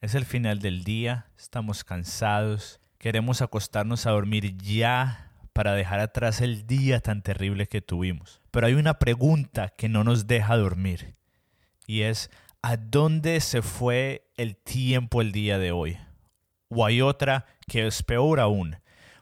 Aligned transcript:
Es 0.00 0.14
el 0.14 0.24
final 0.24 0.60
del 0.60 0.82
día, 0.82 1.26
estamos 1.38 1.84
cansados, 1.84 2.80
queremos 2.96 3.42
acostarnos 3.42 4.06
a 4.06 4.12
dormir 4.12 4.56
ya 4.56 5.30
para 5.52 5.74
dejar 5.74 6.00
atrás 6.00 6.40
el 6.40 6.66
día 6.66 7.00
tan 7.00 7.20
terrible 7.20 7.66
que 7.66 7.82
tuvimos. 7.82 8.40
Pero 8.50 8.66
hay 8.66 8.72
una 8.72 8.98
pregunta 8.98 9.68
que 9.76 9.90
no 9.90 10.02
nos 10.02 10.26
deja 10.26 10.56
dormir 10.56 11.16
y 11.86 12.00
es 12.00 12.30
¿a 12.62 12.78
dónde 12.78 13.40
se 13.40 13.60
fue 13.60 14.26
el 14.38 14.56
tiempo 14.56 15.20
el 15.20 15.32
día 15.32 15.58
de 15.58 15.70
hoy? 15.70 15.98
O 16.70 16.86
hay 16.86 17.02
otra 17.02 17.44
que 17.68 17.86
es 17.86 18.02
peor 18.02 18.40
aún. 18.40 18.76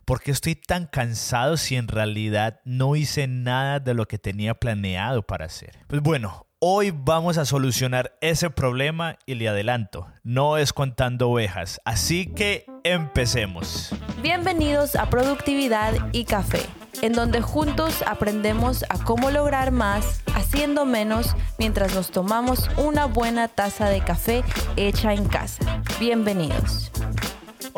¿Por 0.04 0.22
qué 0.22 0.30
estoy 0.30 0.54
tan 0.54 0.86
cansado 0.86 1.56
si 1.56 1.74
en 1.74 1.88
realidad 1.88 2.60
no 2.64 2.94
hice 2.94 3.26
nada 3.26 3.80
de 3.80 3.94
lo 3.94 4.06
que 4.06 4.18
tenía 4.18 4.54
planeado 4.54 5.22
para 5.22 5.46
hacer? 5.46 5.80
Pues 5.88 6.02
bueno, 6.02 6.46
Hoy 6.60 6.90
vamos 6.92 7.38
a 7.38 7.44
solucionar 7.44 8.16
ese 8.20 8.50
problema 8.50 9.16
y 9.26 9.36
le 9.36 9.48
adelanto, 9.48 10.08
no 10.24 10.56
es 10.56 10.72
contando 10.72 11.30
ovejas, 11.30 11.80
así 11.84 12.26
que 12.26 12.66
empecemos. 12.82 13.94
Bienvenidos 14.22 14.96
a 14.96 15.08
Productividad 15.08 15.94
y 16.10 16.24
Café, 16.24 16.58
en 17.00 17.12
donde 17.12 17.42
juntos 17.42 18.02
aprendemos 18.04 18.84
a 18.88 18.98
cómo 19.04 19.30
lograr 19.30 19.70
más 19.70 20.20
haciendo 20.34 20.84
menos 20.84 21.36
mientras 21.60 21.94
nos 21.94 22.10
tomamos 22.10 22.68
una 22.76 23.06
buena 23.06 23.46
taza 23.46 23.88
de 23.88 24.00
café 24.00 24.42
hecha 24.74 25.14
en 25.14 25.26
casa. 25.26 25.80
Bienvenidos. 26.00 26.90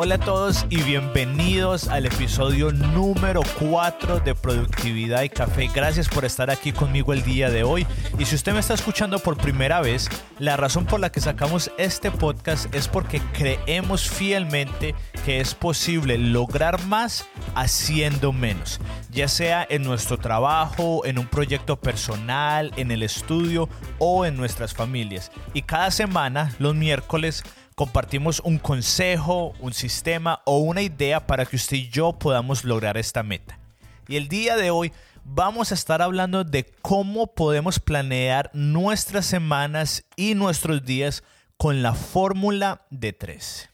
Hola 0.02 0.14
a 0.14 0.18
todos 0.18 0.64
y 0.70 0.82
bienvenidos 0.82 1.88
al 1.88 2.06
episodio 2.06 2.72
número 2.72 3.42
4 3.58 4.20
de 4.20 4.34
Productividad 4.34 5.24
y 5.24 5.28
Café. 5.28 5.68
Gracias 5.74 6.08
por 6.08 6.24
estar 6.24 6.50
aquí 6.50 6.72
conmigo 6.72 7.12
el 7.12 7.22
día 7.22 7.50
de 7.50 7.64
hoy. 7.64 7.86
Y 8.18 8.24
si 8.24 8.34
usted 8.34 8.54
me 8.54 8.60
está 8.60 8.72
escuchando 8.72 9.18
por 9.18 9.36
primera 9.36 9.82
vez, 9.82 10.08
la 10.38 10.56
razón 10.56 10.86
por 10.86 11.00
la 11.00 11.12
que 11.12 11.20
sacamos 11.20 11.70
este 11.76 12.10
podcast 12.10 12.74
es 12.74 12.88
porque 12.88 13.20
creemos 13.34 14.08
fielmente 14.08 14.94
que 15.26 15.38
es 15.38 15.54
posible 15.54 16.16
lograr 16.16 16.82
más 16.86 17.26
haciendo 17.54 18.32
menos, 18.32 18.80
ya 19.10 19.28
sea 19.28 19.66
en 19.68 19.82
nuestro 19.82 20.16
trabajo, 20.16 21.04
en 21.04 21.18
un 21.18 21.26
proyecto 21.26 21.78
personal, 21.78 22.72
en 22.78 22.90
el 22.90 23.02
estudio 23.02 23.68
o 23.98 24.24
en 24.24 24.38
nuestras 24.38 24.72
familias. 24.72 25.30
Y 25.52 25.60
cada 25.60 25.90
semana, 25.90 26.54
los 26.58 26.74
miércoles, 26.74 27.44
compartimos 27.80 28.42
un 28.44 28.58
consejo, 28.58 29.54
un 29.58 29.72
sistema 29.72 30.42
o 30.44 30.58
una 30.58 30.82
idea 30.82 31.26
para 31.26 31.46
que 31.46 31.56
usted 31.56 31.78
y 31.78 31.88
yo 31.88 32.12
podamos 32.12 32.62
lograr 32.62 32.98
esta 32.98 33.22
meta. 33.22 33.58
Y 34.06 34.16
el 34.16 34.28
día 34.28 34.58
de 34.58 34.70
hoy 34.70 34.92
vamos 35.24 35.70
a 35.70 35.76
estar 35.76 36.02
hablando 36.02 36.44
de 36.44 36.66
cómo 36.82 37.28
podemos 37.28 37.80
planear 37.80 38.50
nuestras 38.52 39.24
semanas 39.24 40.04
y 40.14 40.34
nuestros 40.34 40.84
días 40.84 41.24
con 41.56 41.80
la 41.80 41.94
fórmula 41.94 42.82
de 42.90 43.14
tres. 43.14 43.70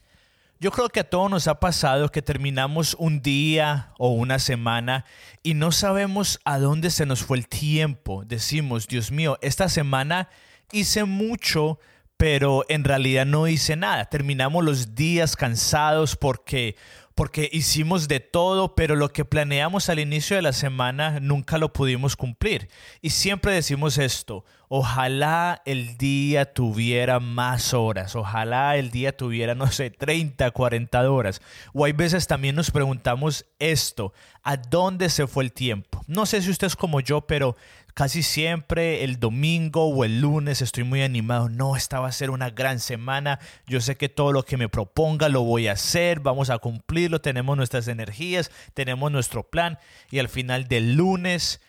Yo 0.61 0.71
creo 0.71 0.87
que 0.87 1.01
a 1.01 1.09
todos 1.09 1.29
nos 1.29 1.49
ha 1.49 1.59
pasado 1.59 2.09
que 2.09 2.21
terminamos 2.21 2.95
un 2.99 3.21
día 3.21 3.91
o 3.97 4.11
una 4.11 4.39
semana 4.39 5.03
y 5.43 5.53
no 5.53 5.73
sabemos 5.73 6.39
a 6.45 6.59
dónde 6.59 6.91
se 6.91 7.05
nos 7.05 7.23
fue 7.23 7.39
el 7.39 7.49
tiempo. 7.49 8.23
Decimos, 8.25 8.87
Dios 8.87 9.11
mío, 9.11 9.37
esta 9.41 9.67
semana 9.67 10.29
hice 10.71 11.03
mucho, 11.03 11.77
pero 12.17 12.65
en 12.67 12.83
realidad 12.83 13.25
no 13.25 13.47
hice 13.47 13.75
nada. 13.75 14.05
Terminamos 14.05 14.65
los 14.65 14.95
días 14.95 15.35
cansados 15.35 16.15
porque 16.15 16.75
porque 17.17 17.49
hicimos 17.51 18.07
de 18.07 18.19
todo, 18.19 18.75
pero 18.75 18.95
lo 18.95 19.11
que 19.11 19.25
planeamos 19.25 19.89
al 19.89 19.97
inicio 19.97 20.35
de 20.35 20.43
la 20.43 20.53
semana 20.53 21.19
nunca 21.19 21.57
lo 21.57 21.73
pudimos 21.73 22.15
cumplir. 22.15 22.69
Y 23.01 23.09
siempre 23.09 23.53
decimos 23.53 23.97
esto, 23.97 24.45
ojalá 24.67 25.61
el 25.65 25.97
día 25.97 26.53
tuviera 26.53 27.19
más 27.19 27.73
horas, 27.73 28.15
ojalá 28.15 28.77
el 28.77 28.91
día 28.91 29.15
tuviera, 29.15 29.55
no 29.55 29.71
sé, 29.71 29.89
30, 29.89 30.51
40 30.51 31.11
horas. 31.11 31.41
O 31.73 31.85
hay 31.85 31.93
veces 31.93 32.27
también 32.27 32.55
nos 32.55 32.71
preguntamos 32.71 33.45
esto, 33.59 34.13
¿a 34.43 34.57
dónde 34.57 35.09
se 35.09 35.27
fue 35.27 35.43
el 35.43 35.51
tiempo? 35.51 36.03
No 36.07 36.25
sé 36.25 36.41
si 36.41 36.49
usted 36.49 36.67
es 36.67 36.75
como 36.75 36.99
yo, 36.99 37.21
pero 37.21 37.55
Casi 37.97 38.21
siempre 38.21 39.03
el 39.03 39.19
domingo 39.19 39.85
o 39.85 40.03
el 40.03 40.21
lunes 40.21 40.61
estoy 40.61 40.83
muy 40.83 41.01
animado. 41.01 41.49
No, 41.49 41.75
esta 41.75 41.99
va 41.99 42.09
a 42.09 42.11
ser 42.11 42.29
una 42.29 42.51
gran 42.51 42.79
semana. 42.79 43.39
Yo 43.65 43.81
sé 43.81 43.97
que 43.97 44.07
todo 44.07 44.31
lo 44.31 44.43
que 44.43 44.55
me 44.55 44.69
proponga 44.69 45.29
lo 45.29 45.41
voy 45.41 45.67
a 45.67 45.71
hacer. 45.71 46.19
Vamos 46.19 46.51
a 46.51 46.59
cumplirlo. 46.59 47.21
Tenemos 47.21 47.57
nuestras 47.57 47.87
energías, 47.87 48.51
tenemos 48.75 49.11
nuestro 49.11 49.49
plan. 49.49 49.79
Y 50.11 50.19
al 50.19 50.29
final 50.29 50.67
del 50.67 50.93
lunes 50.93 51.59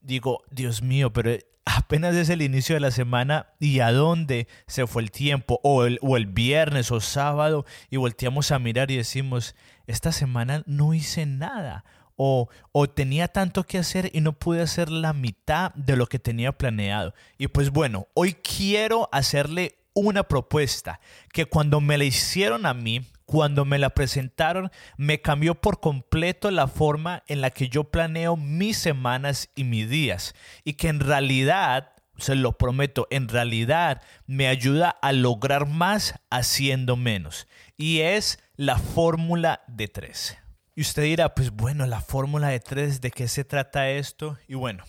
digo, 0.00 0.42
Dios 0.50 0.80
mío, 0.80 1.12
pero 1.12 1.36
apenas 1.64 2.14
es 2.14 2.28
el 2.28 2.42
inicio 2.42 2.74
de 2.74 2.80
la 2.80 2.90
semana 2.90 3.48
y 3.58 3.80
a 3.80 3.92
dónde 3.92 4.48
se 4.66 4.86
fue 4.86 5.02
el 5.02 5.10
tiempo. 5.10 5.60
O 5.62 5.84
el, 5.84 5.98
o 6.02 6.16
el 6.16 6.26
viernes 6.26 6.90
o 6.90 7.00
sábado 7.00 7.64
y 7.90 7.96
volteamos 7.96 8.52
a 8.52 8.58
mirar 8.58 8.90
y 8.90 8.96
decimos, 8.96 9.54
esta 9.86 10.12
semana 10.12 10.62
no 10.66 10.94
hice 10.94 11.26
nada 11.26 11.84
o, 12.16 12.48
tenía 12.94 13.28
tanto 13.28 13.64
que 13.64 13.78
hacer 13.78 14.10
y 14.12 14.20
no 14.20 14.32
pude 14.32 14.62
hacer 14.62 14.90
la 14.90 15.12
mitad 15.12 15.72
de 15.74 15.96
lo 15.96 16.06
que 16.06 16.18
tenía 16.18 16.52
planeado. 16.52 17.14
Y 17.38 17.48
pues 17.48 17.70
bueno, 17.70 18.08
hoy 18.14 18.34
quiero 18.34 19.08
hacerle 19.12 19.76
una 19.94 20.24
propuesta 20.24 21.00
que 21.32 21.46
cuando 21.46 21.80
me 21.80 21.98
la 21.98 22.04
hicieron 22.04 22.66
a 22.66 22.74
mí, 22.74 23.06
cuando 23.26 23.64
me 23.64 23.78
la 23.78 23.90
presentaron, 23.90 24.70
me 24.96 25.20
cambió 25.20 25.54
por 25.54 25.80
completo 25.80 26.50
la 26.50 26.66
forma 26.66 27.22
en 27.26 27.40
la 27.40 27.50
que 27.50 27.68
yo 27.68 27.84
planeo 27.84 28.36
mis 28.36 28.78
semanas 28.78 29.50
y 29.54 29.64
mis 29.64 29.88
días. 29.88 30.34
Y 30.64 30.74
que 30.74 30.88
en 30.88 31.00
realidad, 31.00 31.92
se 32.16 32.34
lo 32.34 32.52
prometo, 32.58 33.06
en 33.10 33.28
realidad 33.28 34.02
me 34.26 34.48
ayuda 34.48 34.90
a 34.90 35.12
lograr 35.12 35.66
más 35.66 36.14
haciendo 36.30 36.96
menos. 36.96 37.48
Y 37.76 38.00
es 38.00 38.38
la 38.56 38.78
fórmula 38.78 39.64
de 39.66 39.88
13. 39.88 40.44
Y 40.76 40.80
usted 40.80 41.04
dirá, 41.04 41.34
pues 41.34 41.50
bueno, 41.52 41.86
la 41.86 42.00
fórmula 42.00 42.48
de 42.48 42.58
tres, 42.58 43.00
¿de 43.00 43.12
qué 43.12 43.28
se 43.28 43.44
trata 43.44 43.90
esto? 43.90 44.36
Y 44.48 44.54
bueno, 44.54 44.84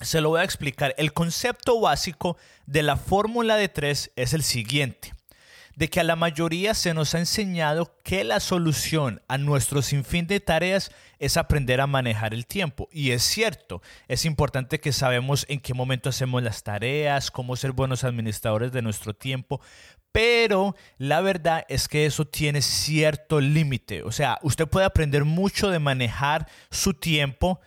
se 0.00 0.20
lo 0.20 0.30
voy 0.30 0.40
a 0.40 0.44
explicar. 0.44 0.92
El 0.98 1.12
concepto 1.12 1.80
básico 1.80 2.36
de 2.66 2.82
la 2.82 2.96
fórmula 2.96 3.56
de 3.56 3.68
tres 3.68 4.10
es 4.16 4.32
el 4.32 4.42
siguiente. 4.42 5.12
De 5.78 5.88
que 5.88 6.00
a 6.00 6.02
la 6.02 6.16
mayoría 6.16 6.74
se 6.74 6.92
nos 6.92 7.14
ha 7.14 7.20
enseñado 7.20 7.94
que 8.02 8.24
la 8.24 8.40
solución 8.40 9.22
a 9.28 9.38
nuestro 9.38 9.80
sinfín 9.80 10.26
de 10.26 10.40
tareas 10.40 10.90
es 11.20 11.36
aprender 11.36 11.80
a 11.80 11.86
manejar 11.86 12.34
el 12.34 12.48
tiempo. 12.48 12.88
Y 12.90 13.12
es 13.12 13.22
cierto, 13.22 13.80
es 14.08 14.24
importante 14.24 14.80
que 14.80 14.90
sabemos 14.90 15.46
en 15.48 15.60
qué 15.60 15.74
momento 15.74 16.08
hacemos 16.08 16.42
las 16.42 16.64
tareas, 16.64 17.30
cómo 17.30 17.54
ser 17.54 17.70
buenos 17.70 18.02
administradores 18.02 18.72
de 18.72 18.82
nuestro 18.82 19.14
tiempo, 19.14 19.60
pero 20.10 20.74
la 20.96 21.20
verdad 21.20 21.64
es 21.68 21.86
que 21.86 22.06
eso 22.06 22.24
tiene 22.24 22.60
cierto 22.60 23.40
límite. 23.40 24.02
O 24.02 24.10
sea, 24.10 24.40
usted 24.42 24.66
puede 24.66 24.84
aprender 24.84 25.24
mucho 25.24 25.70
de 25.70 25.78
manejar 25.78 26.48
su 26.72 26.92
tiempo, 26.92 27.60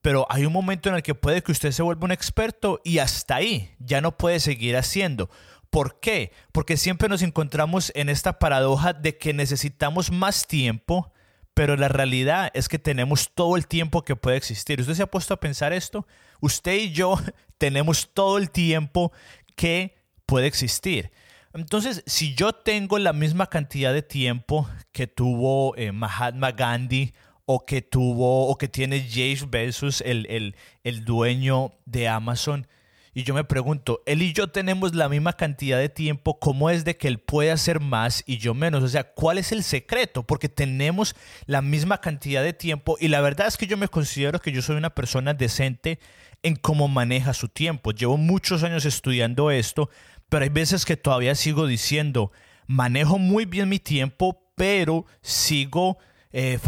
pero 0.00 0.26
hay 0.30 0.46
un 0.46 0.54
momento 0.54 0.88
en 0.88 0.94
el 0.94 1.02
que 1.02 1.14
puede 1.14 1.42
que 1.42 1.52
usted 1.52 1.72
se 1.72 1.82
vuelva 1.82 2.06
un 2.06 2.12
experto 2.12 2.80
y 2.82 2.96
hasta 2.96 3.36
ahí 3.36 3.74
ya 3.78 4.00
no 4.00 4.16
puede 4.16 4.40
seguir 4.40 4.74
haciendo. 4.78 5.28
¿Por 5.70 6.00
qué? 6.00 6.32
Porque 6.52 6.76
siempre 6.76 7.08
nos 7.08 7.22
encontramos 7.22 7.92
en 7.94 8.08
esta 8.08 8.38
paradoja 8.38 8.92
de 8.94 9.18
que 9.18 9.34
necesitamos 9.34 10.10
más 10.10 10.46
tiempo, 10.46 11.12
pero 11.52 11.76
la 11.76 11.88
realidad 11.88 12.50
es 12.54 12.68
que 12.68 12.78
tenemos 12.78 13.30
todo 13.34 13.56
el 13.56 13.66
tiempo 13.66 14.02
que 14.02 14.16
puede 14.16 14.38
existir. 14.38 14.80
¿Usted 14.80 14.94
se 14.94 15.02
ha 15.02 15.10
puesto 15.10 15.34
a 15.34 15.40
pensar 15.40 15.72
esto? 15.72 16.06
Usted 16.40 16.74
y 16.74 16.92
yo 16.92 17.18
tenemos 17.58 18.10
todo 18.14 18.38
el 18.38 18.50
tiempo 18.50 19.12
que 19.56 19.98
puede 20.24 20.46
existir. 20.46 21.10
Entonces, 21.52 22.02
si 22.06 22.34
yo 22.34 22.52
tengo 22.52 22.98
la 22.98 23.12
misma 23.12 23.48
cantidad 23.48 23.92
de 23.92 24.02
tiempo 24.02 24.68
que 24.92 25.06
tuvo 25.06 25.76
eh, 25.76 25.92
Mahatma 25.92 26.52
Gandhi 26.52 27.12
o 27.44 27.64
que 27.66 27.82
tuvo 27.82 28.48
o 28.48 28.56
que 28.56 28.68
tiene 28.68 29.00
Jeff 29.00 29.44
Bezos, 29.48 30.02
el, 30.02 30.54
el 30.84 31.04
dueño 31.04 31.72
de 31.86 32.08
Amazon, 32.08 32.66
y 33.14 33.24
yo 33.24 33.34
me 33.34 33.44
pregunto, 33.44 34.02
él 34.06 34.22
y 34.22 34.32
yo 34.32 34.48
tenemos 34.48 34.94
la 34.94 35.08
misma 35.08 35.32
cantidad 35.32 35.78
de 35.78 35.88
tiempo, 35.88 36.38
¿cómo 36.38 36.70
es 36.70 36.84
de 36.84 36.96
que 36.96 37.08
él 37.08 37.18
puede 37.18 37.50
hacer 37.50 37.80
más 37.80 38.22
y 38.26 38.38
yo 38.38 38.54
menos? 38.54 38.82
O 38.82 38.88
sea, 38.88 39.12
¿cuál 39.12 39.38
es 39.38 39.52
el 39.52 39.62
secreto? 39.62 40.22
Porque 40.22 40.48
tenemos 40.48 41.14
la 41.46 41.62
misma 41.62 42.00
cantidad 42.00 42.42
de 42.42 42.52
tiempo 42.52 42.96
y 43.00 43.08
la 43.08 43.20
verdad 43.20 43.46
es 43.46 43.56
que 43.56 43.66
yo 43.66 43.76
me 43.76 43.88
considero 43.88 44.40
que 44.40 44.52
yo 44.52 44.62
soy 44.62 44.76
una 44.76 44.94
persona 44.94 45.34
decente 45.34 45.98
en 46.42 46.56
cómo 46.56 46.88
maneja 46.88 47.34
su 47.34 47.48
tiempo. 47.48 47.92
Llevo 47.92 48.16
muchos 48.16 48.62
años 48.62 48.84
estudiando 48.84 49.50
esto, 49.50 49.90
pero 50.28 50.44
hay 50.44 50.50
veces 50.50 50.84
que 50.84 50.96
todavía 50.96 51.34
sigo 51.34 51.66
diciendo, 51.66 52.32
manejo 52.66 53.18
muy 53.18 53.44
bien 53.44 53.68
mi 53.68 53.78
tiempo, 53.78 54.42
pero 54.54 55.06
sigo 55.22 55.98
eh, 56.32 56.58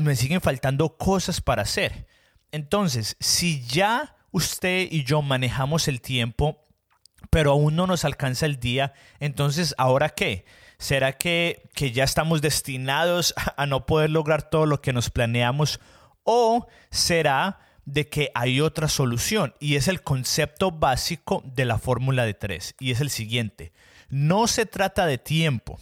me 0.00 0.16
siguen 0.16 0.40
faltando 0.40 0.96
cosas 0.96 1.40
para 1.40 1.62
hacer. 1.62 2.06
Entonces, 2.52 3.16
si 3.20 3.64
ya 3.64 4.16
usted 4.30 4.88
y 4.90 5.04
yo 5.04 5.22
manejamos 5.22 5.88
el 5.88 6.00
tiempo, 6.00 6.64
pero 7.30 7.52
aún 7.52 7.76
no 7.76 7.86
nos 7.86 8.04
alcanza 8.04 8.46
el 8.46 8.58
día, 8.58 8.92
entonces, 9.18 9.74
¿ahora 9.78 10.10
qué? 10.10 10.44
¿Será 10.78 11.12
que, 11.12 11.68
que 11.74 11.92
ya 11.92 12.04
estamos 12.04 12.40
destinados 12.40 13.34
a 13.56 13.66
no 13.66 13.86
poder 13.86 14.10
lograr 14.10 14.48
todo 14.48 14.66
lo 14.66 14.80
que 14.80 14.92
nos 14.92 15.10
planeamos? 15.10 15.80
¿O 16.24 16.66
será 16.90 17.60
de 17.84 18.08
que 18.08 18.30
hay 18.34 18.60
otra 18.60 18.88
solución 18.88 19.54
y 19.58 19.76
es 19.76 19.88
el 19.88 20.02
concepto 20.02 20.70
básico 20.70 21.42
de 21.44 21.64
la 21.64 21.78
fórmula 21.78 22.24
de 22.24 22.34
tres 22.34 22.74
y 22.78 22.92
es 22.92 23.00
el 23.00 23.10
siguiente. 23.10 23.72
No 24.08 24.46
se 24.46 24.66
trata 24.66 25.06
de 25.06 25.18
tiempo, 25.18 25.78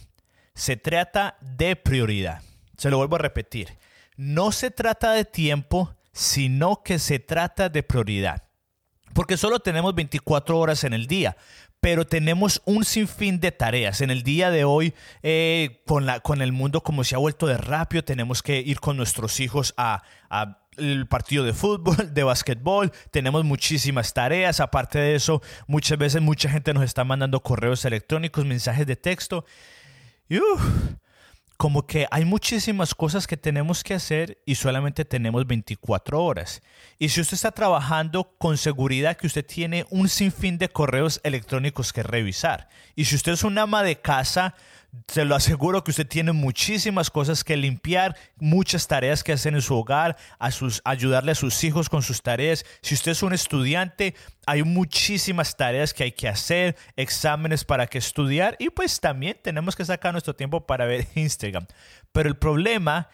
se 0.53 0.75
trata 0.75 1.37
de 1.41 1.75
prioridad. 1.75 2.41
Se 2.77 2.89
lo 2.89 2.97
vuelvo 2.97 3.15
a 3.15 3.19
repetir. 3.19 3.77
No 4.15 4.51
se 4.51 4.71
trata 4.71 5.11
de 5.13 5.25
tiempo, 5.25 5.95
sino 6.19 6.83
que 6.83 6.99
se 6.99 7.17
trata 7.17 7.69
de 7.69 7.81
prioridad. 7.81 8.43
Porque 9.13 9.37
solo 9.37 9.61
tenemos 9.61 9.95
24 9.95 10.59
horas 10.59 10.83
en 10.83 10.91
el 10.91 11.07
día, 11.07 11.37
pero 11.79 12.05
tenemos 12.05 12.61
un 12.65 12.83
sinfín 12.83 13.39
de 13.39 13.53
tareas. 13.53 14.01
En 14.01 14.11
el 14.11 14.21
día 14.21 14.51
de 14.51 14.65
hoy, 14.65 14.93
eh, 15.23 15.81
con, 15.87 16.05
la, 16.05 16.19
con 16.19 16.41
el 16.41 16.51
mundo 16.51 16.83
como 16.83 17.05
se 17.05 17.15
ha 17.15 17.19
vuelto 17.19 17.47
de 17.47 17.57
rápido, 17.57 18.03
tenemos 18.03 18.43
que 18.43 18.59
ir 18.59 18.81
con 18.81 18.97
nuestros 18.97 19.39
hijos 19.39 19.73
a, 19.77 20.03
a 20.29 20.65
el 20.75 21.07
partido 21.07 21.45
de 21.45 21.53
fútbol, 21.53 21.95
de 22.13 22.23
básquetbol, 22.23 22.91
tenemos 23.11 23.45
muchísimas 23.45 24.13
tareas, 24.13 24.59
aparte 24.59 24.99
de 24.99 25.15
eso, 25.15 25.41
muchas 25.67 25.97
veces 25.97 26.21
mucha 26.21 26.49
gente 26.49 26.73
nos 26.73 26.83
está 26.83 27.05
mandando 27.05 27.41
correos 27.41 27.85
electrónicos, 27.85 28.45
mensajes 28.45 28.85
de 28.85 28.97
texto. 28.97 29.45
Y, 30.27 30.39
como 31.59 31.85
que 31.85 32.07
hay 32.09 32.23
muchísimas 32.23 32.95
cosas 32.95 33.27
que 33.27 33.35
tenemos 33.35 33.83
que 33.83 33.93
hacer 33.93 34.41
y 34.45 34.55
solamente 34.55 35.03
tenemos 35.03 35.45
24 35.45 36.23
horas. 36.23 36.61
Y 36.97 37.09
si 37.09 37.19
usted 37.19 37.33
está 37.33 37.51
trabajando 37.51 38.33
con 38.37 38.57
seguridad 38.57 39.17
que 39.17 39.27
usted 39.27 39.45
tiene 39.45 39.85
un 39.89 40.07
sinfín 40.07 40.57
de 40.57 40.69
correos 40.69 41.19
electrónicos 41.21 41.91
que 41.91 42.01
revisar. 42.01 42.69
Y 42.95 43.03
si 43.03 43.17
usted 43.17 43.33
es 43.33 43.43
un 43.43 43.57
ama 43.57 43.83
de 43.83 43.99
casa, 43.99 44.55
se 45.07 45.25
lo 45.25 45.35
aseguro 45.35 45.83
que 45.83 45.91
usted 45.91 46.07
tiene 46.07 46.31
muchísimas 46.31 47.09
cosas 47.09 47.43
que 47.43 47.57
limpiar, 47.57 48.15
muchas 48.37 48.87
tareas 48.87 49.23
que 49.23 49.33
hacer 49.33 49.53
en 49.53 49.61
su 49.61 49.75
hogar, 49.75 50.17
a 50.39 50.51
sus, 50.51 50.81
ayudarle 50.83 51.31
a 51.31 51.35
sus 51.35 51.63
hijos 51.63 51.89
con 51.89 52.01
sus 52.01 52.21
tareas. 52.21 52.65
Si 52.81 52.95
usted 52.95 53.11
es 53.11 53.23
un 53.23 53.33
estudiante, 53.33 54.15
hay 54.45 54.63
muchísimas 54.63 55.55
tareas 55.57 55.93
que 55.93 56.03
hay 56.03 56.11
que 56.11 56.27
hacer, 56.27 56.75
exámenes 56.95 57.63
para 57.65 57.87
que 57.87 57.97
estudiar 57.97 58.55
y 58.59 58.69
pues 58.69 58.99
también 58.99 59.37
tenemos 59.41 59.75
que 59.75 59.85
sacar 59.85 60.11
nuestro 60.13 60.35
tiempo 60.35 60.65
para 60.65 60.85
ver 60.85 61.07
Instagram. 61.15 61.67
Pero 62.11 62.29
el 62.29 62.37
problema 62.37 63.09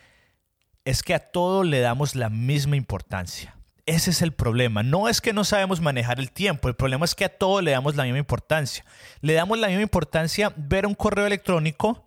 es 0.85 1.03
que 1.03 1.13
a 1.13 1.19
todo 1.19 1.63
le 1.63 1.79
damos 1.79 2.15
la 2.15 2.29
misma 2.29 2.77
importancia. 2.77 3.55
Ese 3.85 4.09
es 4.09 4.21
el 4.23 4.33
problema. 4.33 4.81
No 4.81 5.07
es 5.07 5.21
que 5.21 5.33
no 5.33 5.43
sabemos 5.43 5.79
manejar 5.79 6.19
el 6.19 6.31
tiempo, 6.31 6.67
el 6.67 6.75
problema 6.75 7.05
es 7.05 7.13
que 7.13 7.25
a 7.25 7.29
todo 7.29 7.61
le 7.61 7.71
damos 7.71 7.95
la 7.95 8.03
misma 8.03 8.17
importancia. 8.17 8.83
Le 9.21 9.33
damos 9.33 9.59
la 9.59 9.67
misma 9.67 9.83
importancia 9.83 10.53
ver 10.55 10.87
un 10.87 10.95
correo 10.95 11.27
electrónico 11.27 12.03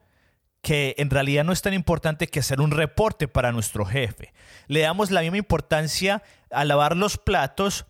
que 0.61 0.97
en 0.99 1.09
realidad 1.09 1.45
no 1.45 1.53
es 1.53 1.63
tan 1.63 1.75
importante 1.75 2.27
que 2.27 2.41
hacer 2.41 2.61
un 2.61 2.73
reporte 2.73 3.29
para 3.29 3.53
nuestro 3.53 3.85
jefe. 3.85 4.33
Le 4.67 4.81
damos 4.81 5.13
la 5.13 5.21
misma 5.21 5.39
importancia 5.39 6.23
a 6.51 6.65
lavar 6.65 6.97
los 6.97 7.17
platos 7.17 7.87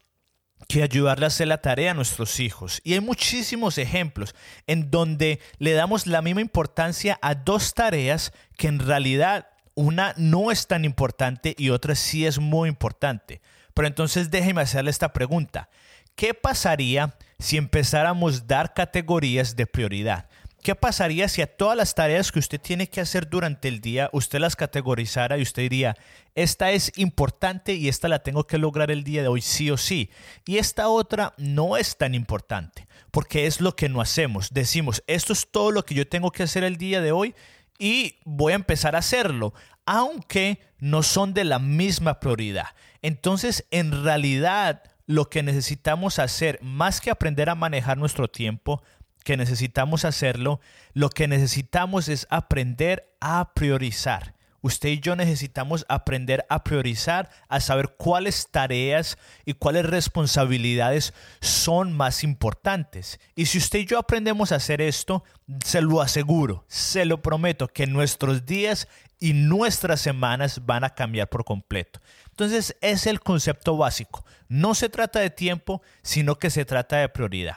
que 0.67 0.83
ayudarle 0.83 1.25
a 1.25 1.29
hacer 1.29 1.49
la 1.49 1.63
tarea 1.63 1.93
a 1.93 1.95
nuestros 1.95 2.41
hijos. 2.41 2.81
Y 2.85 2.93
hay 2.93 3.01
muchísimos 3.01 3.79
ejemplos 3.79 4.35
en 4.67 4.91
donde 4.91 5.41
le 5.59 5.73
damos 5.73 6.07
la 6.07 6.21
misma 6.21 6.43
importancia 6.43 7.19
a 7.23 7.35
dos 7.35 7.73
tareas 7.73 8.33
que 8.59 8.69
en 8.69 8.81
realidad 8.81 9.49
una 9.75 10.13
no 10.17 10.51
es 10.51 10.67
tan 10.67 10.85
importante 10.85 11.55
y 11.57 11.71
otra 11.71 11.95
sí 11.95 12.27
es 12.27 12.39
muy 12.39 12.69
importante. 12.69 13.41
Pero 13.79 13.87
entonces 13.87 14.29
déjeme 14.33 14.61
hacerle 14.61 14.91
esta 14.91 15.13
pregunta. 15.13 15.69
¿Qué 16.17 16.35
pasaría 16.35 17.15
si 17.39 17.57
empezáramos 17.57 18.41
a 18.41 18.45
dar 18.45 18.75
categorías 18.75 19.55
de 19.55 19.69
prioridad? 19.69 20.29
¿Qué 20.65 20.75
pasaría 20.75 21.29
si 21.29 21.43
a 21.43 21.47
todas 21.47 21.77
las 21.77 21.95
tareas 21.95 22.33
que 22.33 22.41
usted 22.41 22.61
tiene 22.61 22.89
que 22.89 23.01
hacer 23.01 23.31
durante 23.31 23.69
el 23.69 23.81
día 23.81 24.11
usted 24.13 24.41
las 24.41 24.57
categorizara 24.57 25.39
y 25.39 25.43
usted 25.43 25.63
diría, 25.63 25.97
esta 26.35 26.73
es 26.73 26.91
importante 26.97 27.75
y 27.75 27.87
esta 27.87 28.09
la 28.09 28.19
tengo 28.25 28.49
que 28.49 28.59
lograr 28.59 28.91
el 28.91 29.05
día 29.05 29.23
de 29.23 29.29
hoy 29.29 29.43
sí 29.43 29.71
o 29.71 29.77
sí? 29.77 30.11
Y 30.45 30.59
esta 30.59 30.89
otra 30.89 31.35
no 31.37 31.77
es 31.77 31.97
tan 31.97 32.17
importante, 32.17 32.89
porque 33.13 33.47
es 33.47 33.61
lo 33.61 33.77
que 33.77 33.89
no 33.89 34.01
hacemos. 34.01 34.53
Decimos, 34.53 35.05
esto 35.07 35.33
es 35.33 35.47
todo 35.53 35.71
lo 35.71 35.85
que 35.85 35.95
yo 35.95 36.09
tengo 36.09 36.33
que 36.33 36.43
hacer 36.43 36.65
el 36.65 36.79
día 36.79 37.01
de 37.01 37.13
hoy 37.13 37.33
y 37.79 38.17
voy 38.25 38.55
a 38.55 38.57
empezar 38.57 38.97
a 38.97 38.99
hacerlo, 38.99 39.55
aunque 39.91 40.61
no 40.81 41.03
son 41.03 41.33
de 41.33 41.45
la 41.45 41.59
misma 41.59 42.21
prioridad. 42.21 42.67
Entonces, 43.01 43.67
en 43.71 44.05
realidad, 44.05 44.83
lo 45.07 45.31
que 45.31 45.43
necesitamos 45.43 46.19
hacer, 46.19 46.59
más 46.63 47.01
que 47.01 47.11
aprender 47.11 47.49
a 47.49 47.55
manejar 47.55 47.97
nuestro 47.97 48.29
tiempo, 48.29 48.83
que 49.25 49.39
necesitamos 49.39 50.05
hacerlo, 50.05 50.61
lo 50.93 51.09
que 51.09 51.27
necesitamos 51.27 52.11
es 52.11 52.27
aprender 52.29 53.17
a 53.23 53.55
priorizar. 53.55 54.35
Usted 54.61 54.89
y 54.89 55.01
yo 55.01 55.15
necesitamos 55.15 55.87
aprender 55.89 56.45
a 56.51 56.65
priorizar, 56.65 57.31
a 57.49 57.61
saber 57.61 57.95
cuáles 57.97 58.49
tareas 58.51 59.17
y 59.47 59.55
cuáles 59.55 59.87
responsabilidades 59.87 61.15
son 61.41 61.93
más 61.93 62.25
importantes. 62.25 63.21
Y 63.37 63.47
si 63.47 63.59
usted 63.59 63.79
y 63.79 63.87
yo 63.87 63.99
aprendemos 63.99 64.51
a 64.51 64.57
hacer 64.57 64.83
esto, 64.83 65.23
se 65.65 65.81
lo 65.81 66.03
aseguro, 66.03 66.65
se 66.67 67.05
lo 67.05 67.23
prometo, 67.23 67.69
que 67.69 67.87
nuestros 67.87 68.47
días 68.47 68.89
y 69.19 69.33
nuestras 69.33 70.01
semanas 70.01 70.65
van 70.65 70.85
a 70.85 70.95
cambiar 70.95 71.29
por 71.29 71.45
completo. 71.45 72.01
Entonces 72.31 72.77
es 72.81 73.07
el 73.07 73.21
concepto 73.21 73.77
básico. 73.77 74.25
No 74.49 74.75
se 74.75 74.89
trata 74.89 75.21
de 75.21 75.31
tiempo, 75.31 75.83
sino 76.03 76.39
que 76.39 76.51
se 76.51 76.65
trata 76.65 76.99
de 76.99 77.09
prioridad. 77.09 77.57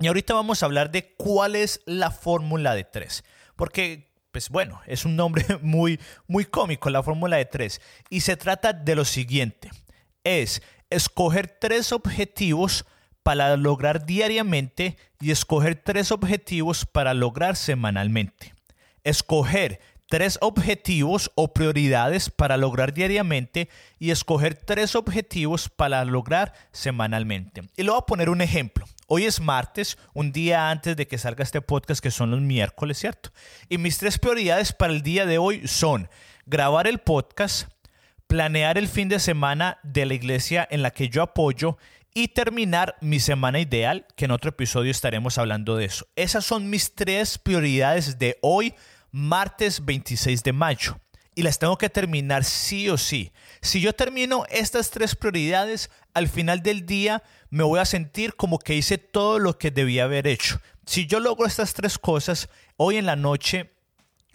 Y 0.00 0.06
ahorita 0.06 0.34
vamos 0.34 0.62
a 0.62 0.66
hablar 0.66 0.90
de 0.90 1.14
cuál 1.16 1.56
es 1.56 1.80
la 1.84 2.10
fórmula 2.10 2.74
de 2.74 2.84
tres. 2.84 3.24
Porque, 3.56 4.12
pues 4.30 4.48
bueno, 4.48 4.80
es 4.86 5.04
un 5.04 5.16
nombre 5.16 5.44
muy, 5.62 6.00
muy 6.26 6.44
cómico, 6.44 6.88
la 6.90 7.02
fórmula 7.02 7.36
de 7.36 7.46
tres. 7.46 7.80
Y 8.08 8.20
se 8.20 8.36
trata 8.36 8.72
de 8.72 8.94
lo 8.94 9.04
siguiente. 9.04 9.70
Es 10.24 10.62
escoger 10.90 11.48
tres 11.48 11.92
objetivos 11.92 12.86
para 13.22 13.56
lograr 13.56 14.06
diariamente 14.06 14.96
y 15.20 15.32
escoger 15.32 15.82
tres 15.82 16.12
objetivos 16.12 16.86
para 16.86 17.12
lograr 17.12 17.56
semanalmente. 17.56 18.54
Escoger 19.04 19.80
tres 20.08 20.38
objetivos 20.40 21.30
o 21.34 21.52
prioridades 21.52 22.30
para 22.30 22.56
lograr 22.56 22.94
diariamente 22.94 23.68
y 23.98 24.10
escoger 24.10 24.54
tres 24.54 24.96
objetivos 24.96 25.68
para 25.68 26.04
lograr 26.04 26.54
semanalmente. 26.72 27.62
Y 27.76 27.82
le 27.82 27.90
voy 27.90 27.98
a 27.98 28.06
poner 28.06 28.30
un 28.30 28.40
ejemplo. 28.40 28.86
Hoy 29.06 29.24
es 29.24 29.40
martes, 29.40 29.98
un 30.14 30.32
día 30.32 30.70
antes 30.70 30.96
de 30.96 31.06
que 31.06 31.18
salga 31.18 31.44
este 31.44 31.60
podcast, 31.60 32.02
que 32.02 32.10
son 32.10 32.30
los 32.30 32.40
miércoles, 32.40 32.98
¿cierto? 32.98 33.30
Y 33.68 33.78
mis 33.78 33.98
tres 33.98 34.18
prioridades 34.18 34.72
para 34.72 34.92
el 34.92 35.02
día 35.02 35.26
de 35.26 35.38
hoy 35.38 35.66
son 35.68 36.08
grabar 36.46 36.86
el 36.86 36.98
podcast, 36.98 37.68
planear 38.26 38.78
el 38.78 38.88
fin 38.88 39.08
de 39.08 39.18
semana 39.18 39.78
de 39.82 40.06
la 40.06 40.14
iglesia 40.14 40.66
en 40.70 40.82
la 40.82 40.90
que 40.90 41.08
yo 41.08 41.22
apoyo 41.22 41.76
y 42.14 42.28
terminar 42.28 42.96
mi 43.00 43.20
semana 43.20 43.60
ideal, 43.60 44.06
que 44.16 44.24
en 44.24 44.30
otro 44.30 44.50
episodio 44.50 44.90
estaremos 44.90 45.38
hablando 45.38 45.76
de 45.76 45.84
eso. 45.84 46.06
Esas 46.16 46.44
son 46.44 46.70
mis 46.70 46.94
tres 46.94 47.38
prioridades 47.38 48.18
de 48.18 48.38
hoy 48.40 48.74
martes 49.10 49.84
26 49.84 50.42
de 50.42 50.52
mayo 50.52 51.00
y 51.34 51.42
las 51.42 51.60
tengo 51.60 51.78
que 51.78 51.88
terminar 51.88 52.42
sí 52.42 52.88
o 52.88 52.98
sí. 52.98 53.30
Si 53.60 53.80
yo 53.80 53.92
termino 53.92 54.44
estas 54.50 54.90
tres 54.90 55.14
prioridades, 55.14 55.88
al 56.12 56.28
final 56.28 56.64
del 56.64 56.84
día 56.84 57.22
me 57.48 57.62
voy 57.62 57.78
a 57.78 57.84
sentir 57.84 58.34
como 58.34 58.58
que 58.58 58.74
hice 58.74 58.98
todo 58.98 59.38
lo 59.38 59.56
que 59.56 59.70
debía 59.70 60.04
haber 60.04 60.26
hecho. 60.26 60.60
Si 60.84 61.06
yo 61.06 61.20
logro 61.20 61.46
estas 61.46 61.74
tres 61.74 61.96
cosas, 61.96 62.48
hoy 62.76 62.96
en 62.96 63.06
la 63.06 63.14
noche, 63.14 63.70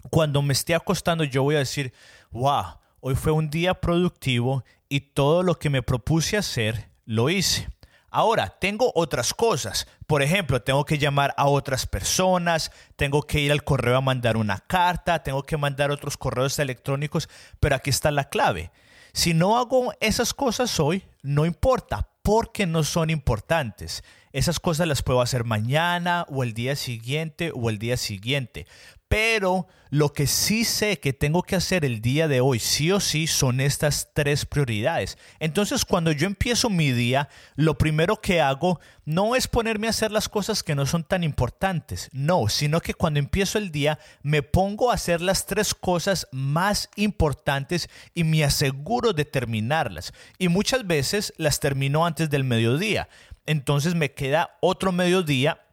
cuando 0.08 0.40
me 0.40 0.54
esté 0.54 0.74
acostando, 0.74 1.24
yo 1.24 1.42
voy 1.42 1.56
a 1.56 1.58
decir, 1.58 1.92
wow, 2.30 2.78
hoy 3.00 3.14
fue 3.14 3.32
un 3.32 3.50
día 3.50 3.74
productivo 3.74 4.64
y 4.88 5.00
todo 5.00 5.42
lo 5.42 5.58
que 5.58 5.68
me 5.68 5.82
propuse 5.82 6.38
hacer, 6.38 6.88
lo 7.04 7.28
hice. 7.28 7.68
Ahora, 8.16 8.56
tengo 8.60 8.92
otras 8.94 9.34
cosas. 9.34 9.88
Por 10.06 10.22
ejemplo, 10.22 10.62
tengo 10.62 10.84
que 10.84 10.98
llamar 10.98 11.34
a 11.36 11.48
otras 11.48 11.84
personas, 11.84 12.70
tengo 12.94 13.24
que 13.24 13.40
ir 13.40 13.50
al 13.50 13.64
correo 13.64 13.96
a 13.96 14.00
mandar 14.00 14.36
una 14.36 14.60
carta, 14.60 15.24
tengo 15.24 15.42
que 15.42 15.56
mandar 15.56 15.90
otros 15.90 16.16
correos 16.16 16.56
electrónicos, 16.60 17.28
pero 17.58 17.74
aquí 17.74 17.90
está 17.90 18.12
la 18.12 18.28
clave. 18.28 18.70
Si 19.12 19.34
no 19.34 19.58
hago 19.58 19.92
esas 19.98 20.32
cosas 20.32 20.78
hoy, 20.78 21.02
no 21.22 21.44
importa, 21.44 22.08
porque 22.22 22.66
no 22.66 22.84
son 22.84 23.10
importantes. 23.10 24.04
Esas 24.32 24.60
cosas 24.60 24.86
las 24.86 25.02
puedo 25.02 25.20
hacer 25.20 25.42
mañana 25.42 26.24
o 26.28 26.44
el 26.44 26.54
día 26.54 26.76
siguiente 26.76 27.50
o 27.52 27.68
el 27.68 27.80
día 27.80 27.96
siguiente. 27.96 28.68
Pero 29.14 29.68
lo 29.90 30.12
que 30.12 30.26
sí 30.26 30.64
sé 30.64 30.98
que 30.98 31.12
tengo 31.12 31.44
que 31.44 31.54
hacer 31.54 31.84
el 31.84 32.00
día 32.00 32.26
de 32.26 32.40
hoy, 32.40 32.58
sí 32.58 32.90
o 32.90 32.98
sí, 32.98 33.28
son 33.28 33.60
estas 33.60 34.08
tres 34.12 34.44
prioridades. 34.44 35.18
Entonces, 35.38 35.84
cuando 35.84 36.10
yo 36.10 36.26
empiezo 36.26 36.68
mi 36.68 36.90
día, 36.90 37.28
lo 37.54 37.78
primero 37.78 38.20
que 38.20 38.40
hago 38.40 38.80
no 39.04 39.36
es 39.36 39.46
ponerme 39.46 39.86
a 39.86 39.90
hacer 39.90 40.10
las 40.10 40.28
cosas 40.28 40.64
que 40.64 40.74
no 40.74 40.84
son 40.84 41.04
tan 41.04 41.22
importantes, 41.22 42.10
no, 42.12 42.48
sino 42.48 42.80
que 42.80 42.94
cuando 42.94 43.20
empiezo 43.20 43.56
el 43.58 43.70
día 43.70 44.00
me 44.24 44.42
pongo 44.42 44.90
a 44.90 44.94
hacer 44.94 45.20
las 45.20 45.46
tres 45.46 45.76
cosas 45.76 46.26
más 46.32 46.90
importantes 46.96 47.88
y 48.14 48.24
me 48.24 48.42
aseguro 48.42 49.12
de 49.12 49.24
terminarlas. 49.24 50.12
Y 50.40 50.48
muchas 50.48 50.88
veces 50.88 51.32
las 51.36 51.60
termino 51.60 52.04
antes 52.04 52.30
del 52.30 52.42
mediodía. 52.42 53.08
Entonces 53.46 53.94
me 53.94 54.12
queda 54.12 54.56
otro 54.60 54.90
mediodía 54.90 55.63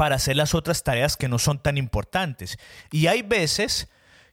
para 0.00 0.16
hacer 0.16 0.34
las 0.34 0.54
otras 0.54 0.82
tareas 0.82 1.14
que 1.18 1.28
no 1.28 1.38
son 1.38 1.58
tan 1.58 1.76
importantes. 1.76 2.56
Y 2.90 3.08
hay 3.08 3.20
veces 3.20 3.86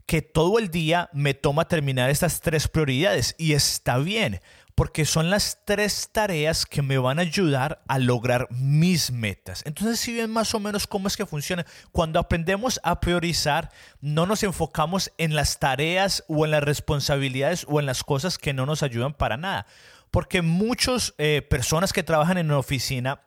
que 0.05 0.21
todo 0.21 0.59
el 0.59 0.71
día 0.71 1.09
me 1.11 1.33
toma 1.33 1.67
terminar 1.67 2.09
estas 2.09 2.39
tres 2.39 2.69
prioridades 2.69 3.35
y 3.37 3.51
está 3.51 3.97
bien, 3.97 4.39
porque 4.75 5.03
son 5.03 5.29
las 5.29 5.59
tres 5.65 6.07
tareas 6.13 6.65
que 6.65 6.81
me 6.81 6.97
van 6.97 7.19
a 7.19 7.23
ayudar 7.23 7.81
a 7.89 7.99
lograr 7.99 8.47
mis 8.49 9.11
metas. 9.11 9.61
Entonces, 9.65 9.99
si 9.99 10.15
ven 10.15 10.31
más 10.31 10.55
o 10.55 10.61
menos 10.61 10.87
cómo 10.87 11.09
es 11.09 11.17
que 11.17 11.25
funciona, 11.25 11.65
cuando 11.91 12.17
aprendemos 12.17 12.79
a 12.81 13.01
priorizar, 13.01 13.69
no 13.99 14.25
nos 14.25 14.43
enfocamos 14.43 15.11
en 15.17 15.35
las 15.35 15.59
tareas 15.59 16.23
o 16.29 16.45
en 16.45 16.51
las 16.51 16.63
responsabilidades 16.63 17.65
o 17.67 17.81
en 17.81 17.87
las 17.87 18.05
cosas 18.05 18.37
que 18.37 18.53
no 18.53 18.65
nos 18.65 18.83
ayudan 18.83 19.13
para 19.13 19.35
nada. 19.35 19.67
Porque 20.11 20.41
muchas 20.41 21.13
eh, 21.17 21.41
personas 21.41 21.91
que 21.91 22.03
trabajan 22.03 22.37
en 22.37 22.45
una 22.45 22.59
oficina 22.59 23.19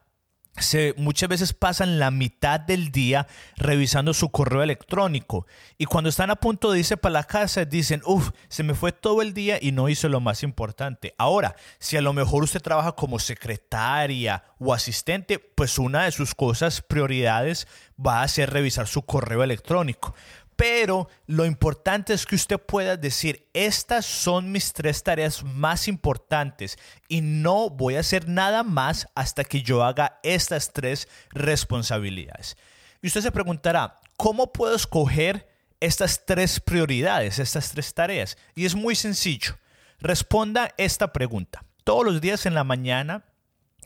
se, 0.57 0.93
muchas 0.97 1.29
veces 1.29 1.53
pasan 1.53 1.97
la 1.97 2.11
mitad 2.11 2.59
del 2.59 2.91
día 2.91 3.27
revisando 3.55 4.13
su 4.13 4.29
correo 4.29 4.61
electrónico 4.61 5.47
y 5.77 5.85
cuando 5.85 6.09
están 6.09 6.29
a 6.29 6.35
punto 6.35 6.71
de 6.71 6.79
irse 6.79 6.97
para 6.97 7.13
la 7.13 7.23
casa 7.23 7.65
dicen, 7.65 8.01
uff, 8.05 8.31
se 8.49 8.63
me 8.63 8.73
fue 8.73 8.91
todo 8.91 9.21
el 9.21 9.33
día 9.33 9.57
y 9.61 9.71
no 9.71 9.87
hice 9.87 10.09
lo 10.09 10.19
más 10.19 10.43
importante. 10.43 11.15
Ahora, 11.17 11.55
si 11.79 11.95
a 11.97 12.01
lo 12.01 12.13
mejor 12.13 12.43
usted 12.43 12.61
trabaja 12.61 12.91
como 12.93 13.17
secretaria 13.19 14.43
o 14.59 14.73
asistente, 14.73 15.39
pues 15.39 15.79
una 15.79 16.03
de 16.03 16.11
sus 16.11 16.35
cosas 16.35 16.81
prioridades 16.81 17.67
va 18.03 18.21
a 18.21 18.27
ser 18.27 18.49
revisar 18.51 18.87
su 18.87 19.03
correo 19.03 19.43
electrónico. 19.43 20.15
Pero 20.55 21.07
lo 21.25 21.45
importante 21.45 22.13
es 22.13 22.25
que 22.25 22.35
usted 22.35 22.59
pueda 22.59 22.97
decir, 22.97 23.47
estas 23.53 24.05
son 24.05 24.51
mis 24.51 24.73
tres 24.73 25.01
tareas 25.01 25.43
más 25.43 25.87
importantes 25.87 26.77
y 27.07 27.21
no 27.21 27.69
voy 27.69 27.95
a 27.95 28.01
hacer 28.01 28.27
nada 28.27 28.63
más 28.63 29.07
hasta 29.15 29.43
que 29.43 29.63
yo 29.63 29.83
haga 29.83 30.19
estas 30.23 30.71
tres 30.71 31.07
responsabilidades. 31.31 32.57
Y 33.01 33.07
usted 33.07 33.21
se 33.21 33.31
preguntará, 33.31 33.95
¿cómo 34.17 34.51
puedo 34.53 34.75
escoger 34.75 35.49
estas 35.79 36.25
tres 36.25 36.59
prioridades, 36.59 37.39
estas 37.39 37.71
tres 37.71 37.93
tareas? 37.93 38.37
Y 38.53 38.65
es 38.65 38.75
muy 38.75 38.95
sencillo. 38.95 39.57
Responda 39.99 40.73
esta 40.77 41.11
pregunta. 41.11 41.63
Todos 41.83 42.05
los 42.05 42.21
días 42.21 42.45
en 42.45 42.53
la 42.53 42.63
mañana, 42.63 43.25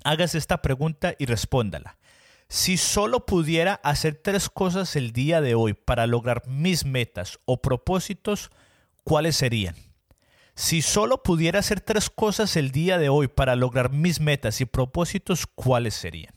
hágase 0.03 0.38
esta 0.38 0.62
pregunta 0.62 1.15
y 1.17 1.25
respóndala. 1.25 1.98
Si 2.47 2.77
solo 2.77 3.25
pudiera 3.25 3.75
hacer 3.83 4.15
tres 4.15 4.49
cosas 4.49 4.95
el 4.95 5.11
día 5.11 5.41
de 5.41 5.55
hoy 5.55 5.73
para 5.73 6.07
lograr 6.07 6.47
mis 6.47 6.85
metas 6.85 7.39
o 7.45 7.61
propósitos, 7.61 8.51
¿cuáles 9.03 9.35
serían? 9.35 9.75
Si 10.53 10.81
solo 10.81 11.21
pudiera 11.21 11.59
hacer 11.59 11.81
tres 11.81 12.09
cosas 12.09 12.55
el 12.55 12.71
día 12.71 12.97
de 12.97 13.09
hoy 13.09 13.27
para 13.27 13.55
lograr 13.55 13.91
mis 13.91 14.21
metas 14.21 14.61
y 14.61 14.65
propósitos, 14.65 15.47
¿cuáles 15.47 15.95
serían? 15.95 16.33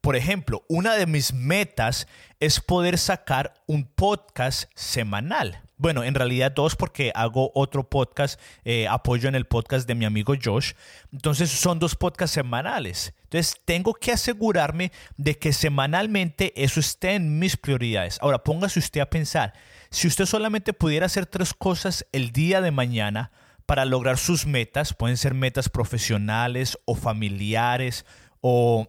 Por 0.00 0.16
ejemplo, 0.16 0.64
una 0.68 0.94
de 0.94 1.06
mis 1.06 1.34
metas 1.34 2.06
es 2.40 2.60
poder 2.60 2.96
sacar 2.96 3.54
un 3.66 3.84
podcast 3.84 4.70
semanal. 4.74 5.67
Bueno, 5.78 6.02
en 6.02 6.14
realidad 6.14 6.50
dos 6.50 6.74
porque 6.74 7.12
hago 7.14 7.52
otro 7.54 7.88
podcast, 7.88 8.40
eh, 8.64 8.88
apoyo 8.88 9.28
en 9.28 9.36
el 9.36 9.46
podcast 9.46 9.86
de 9.86 9.94
mi 9.94 10.04
amigo 10.04 10.34
Josh. 10.42 10.72
Entonces 11.12 11.50
son 11.50 11.78
dos 11.78 11.94
podcasts 11.94 12.34
semanales. 12.34 13.14
Entonces 13.22 13.54
tengo 13.64 13.94
que 13.94 14.10
asegurarme 14.10 14.90
de 15.16 15.38
que 15.38 15.52
semanalmente 15.52 16.52
eso 16.62 16.80
esté 16.80 17.14
en 17.14 17.38
mis 17.38 17.56
prioridades. 17.56 18.18
Ahora 18.20 18.42
póngase 18.42 18.80
usted 18.80 19.00
a 19.00 19.08
pensar, 19.08 19.52
si 19.90 20.08
usted 20.08 20.26
solamente 20.26 20.72
pudiera 20.72 21.06
hacer 21.06 21.26
tres 21.26 21.54
cosas 21.54 22.04
el 22.10 22.32
día 22.32 22.60
de 22.60 22.72
mañana 22.72 23.30
para 23.64 23.84
lograr 23.84 24.18
sus 24.18 24.46
metas, 24.46 24.94
pueden 24.94 25.16
ser 25.16 25.34
metas 25.34 25.68
profesionales 25.68 26.76
o 26.86 26.96
familiares 26.96 28.04
o, 28.40 28.88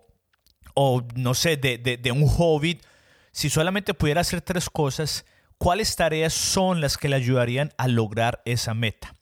o 0.74 1.04
no 1.16 1.36
sé, 1.36 1.56
de, 1.58 1.78
de, 1.78 1.98
de 1.98 2.12
un 2.12 2.28
hobby, 2.28 2.82
si 3.32 3.52
solamente 3.52 3.94
pudiera 3.94 4.22
hacer 4.22 4.42
tres 4.42 4.70
cosas, 4.72 5.26
cuáles 5.60 5.96
tareas 5.96 6.34
son 6.34 6.82
las 6.82 6.98
que 6.98 7.10
le 7.10 7.18
ayudarían 7.18 7.74
a 7.78 7.88
lograr 7.88 8.42
esa 8.46 8.74
meta. 8.74 9.19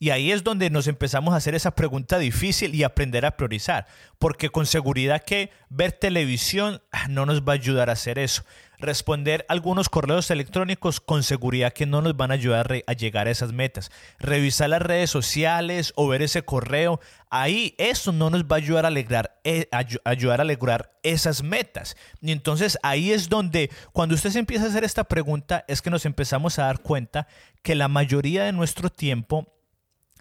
Y 0.00 0.10
ahí 0.10 0.30
es 0.30 0.44
donde 0.44 0.70
nos 0.70 0.86
empezamos 0.86 1.34
a 1.34 1.38
hacer 1.38 1.56
esa 1.56 1.72
pregunta 1.72 2.18
difícil 2.18 2.74
y 2.74 2.84
aprender 2.84 3.26
a 3.26 3.36
priorizar, 3.36 3.86
porque 4.20 4.48
con 4.48 4.64
seguridad 4.64 5.24
que 5.24 5.50
ver 5.70 5.90
televisión 5.90 6.80
ah, 6.92 7.08
no 7.08 7.26
nos 7.26 7.42
va 7.42 7.52
a 7.52 7.56
ayudar 7.56 7.90
a 7.90 7.94
hacer 7.94 8.18
eso. 8.18 8.44
Responder 8.80 9.44
algunos 9.48 9.88
correos 9.88 10.30
electrónicos 10.30 11.00
con 11.00 11.24
seguridad 11.24 11.72
que 11.72 11.84
no 11.84 12.00
nos 12.00 12.16
van 12.16 12.30
a 12.30 12.34
ayudar 12.34 12.84
a 12.86 12.92
llegar 12.92 13.26
a 13.26 13.32
esas 13.32 13.52
metas. 13.52 13.90
Revisar 14.20 14.70
las 14.70 14.82
redes 14.82 15.10
sociales 15.10 15.92
o 15.96 16.06
ver 16.06 16.22
ese 16.22 16.42
correo, 16.42 17.00
ahí 17.28 17.74
eso 17.76 18.12
no 18.12 18.30
nos 18.30 18.44
va 18.44 18.54
a 18.54 18.58
ayudar 18.58 18.84
a, 18.84 18.88
alegrar, 18.88 19.40
eh, 19.42 19.68
ayudar 20.04 20.40
a 20.40 20.44
lograr 20.44 20.92
esas 21.02 21.42
metas. 21.42 21.96
Y 22.20 22.30
entonces 22.30 22.78
ahí 22.84 23.10
es 23.10 23.28
donde 23.28 23.68
cuando 23.92 24.14
usted 24.14 24.30
se 24.30 24.38
empieza 24.38 24.66
a 24.66 24.68
hacer 24.68 24.84
esta 24.84 25.02
pregunta 25.02 25.64
es 25.66 25.82
que 25.82 25.90
nos 25.90 26.06
empezamos 26.06 26.60
a 26.60 26.66
dar 26.66 26.78
cuenta 26.78 27.26
que 27.64 27.74
la 27.74 27.88
mayoría 27.88 28.44
de 28.44 28.52
nuestro 28.52 28.90
tiempo 28.90 29.57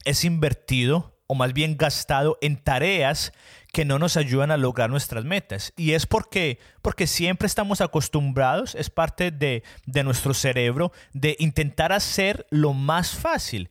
es 0.08 0.24
invertido 0.24 1.14
o 1.28 1.36
más 1.36 1.54
bien 1.54 1.78
gastado 1.78 2.38
en 2.42 2.56
tareas 2.58 3.34
que 3.74 3.86
no 3.86 4.00
nos 4.00 4.16
ayudan 4.18 4.50
a 4.50 4.58
lograr 4.58 4.90
nuestras 4.90 5.26
metas. 5.26 5.74
Y 5.76 5.92
es 5.92 6.06
porque, 6.06 6.60
porque 6.82 7.06
siempre 7.06 7.46
estamos 7.46 7.82
acostumbrados, 7.82 8.74
es 8.76 8.90
parte 8.90 9.30
de, 9.30 9.64
de 9.86 10.04
nuestro 10.04 10.34
cerebro, 10.34 10.94
de 11.14 11.36
intentar 11.40 11.92
hacer 11.92 12.48
lo 12.50 12.74
más 12.74 13.12
fácil. 13.12 13.70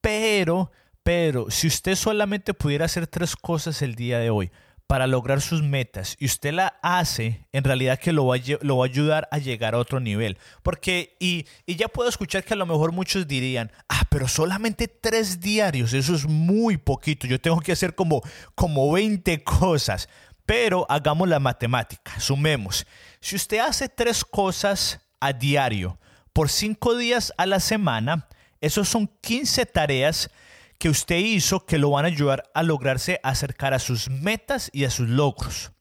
Pero, 0.00 0.72
pero, 1.04 1.50
si 1.50 1.68
usted 1.68 1.94
solamente 1.94 2.52
pudiera 2.52 2.84
hacer 2.84 3.06
tres 3.06 3.36
cosas 3.36 3.80
el 3.82 3.94
día 3.94 4.18
de 4.18 4.30
hoy, 4.30 4.50
para 4.86 5.06
lograr 5.06 5.40
sus 5.40 5.62
metas 5.62 6.16
y 6.18 6.26
usted 6.26 6.52
la 6.52 6.78
hace, 6.82 7.46
en 7.52 7.64
realidad 7.64 7.98
que 7.98 8.12
lo 8.12 8.26
va, 8.26 8.36
a, 8.36 8.40
lo 8.60 8.78
va 8.78 8.84
a 8.84 8.88
ayudar 8.88 9.28
a 9.32 9.38
llegar 9.38 9.74
a 9.74 9.78
otro 9.78 9.98
nivel. 9.98 10.38
Porque, 10.62 11.16
y, 11.18 11.46
y, 11.66 11.76
ya 11.76 11.88
puedo 11.88 12.08
escuchar 12.08 12.44
que 12.44 12.54
a 12.54 12.56
lo 12.56 12.66
mejor 12.66 12.92
muchos 12.92 13.26
dirían, 13.26 13.72
ah, 13.88 14.02
pero 14.10 14.28
solamente 14.28 14.86
tres 14.86 15.40
diarios, 15.40 15.92
eso 15.92 16.14
es 16.14 16.26
muy 16.26 16.76
poquito, 16.76 17.26
yo 17.26 17.40
tengo 17.40 17.60
que 17.60 17.72
hacer 17.72 17.94
como, 17.94 18.22
como 18.54 18.92
20 18.92 19.42
cosas. 19.42 20.08
Pero 20.44 20.86
hagamos 20.88 21.28
la 21.28 21.40
matemática, 21.40 22.20
sumemos. 22.20 22.86
Si 23.20 23.34
usted 23.34 23.58
hace 23.58 23.88
tres 23.88 24.24
cosas 24.24 25.00
a 25.18 25.32
diario 25.32 25.98
por 26.32 26.48
cinco 26.48 26.96
días 26.96 27.32
a 27.36 27.46
la 27.46 27.58
semana, 27.58 28.28
esos 28.60 28.88
son 28.88 29.10
15 29.20 29.66
tareas 29.66 30.30
que 30.78 30.88
usted 30.88 31.16
hizo 31.16 31.64
que 31.64 31.78
lo 31.78 31.90
van 31.90 32.04
a 32.04 32.08
ayudar 32.08 32.50
a 32.54 32.62
lograrse 32.62 33.20
acercar 33.22 33.74
a 33.74 33.78
sus 33.78 34.10
metas 34.10 34.70
y 34.72 34.84
a 34.84 34.90
sus 34.90 35.08
logros. 35.08 35.72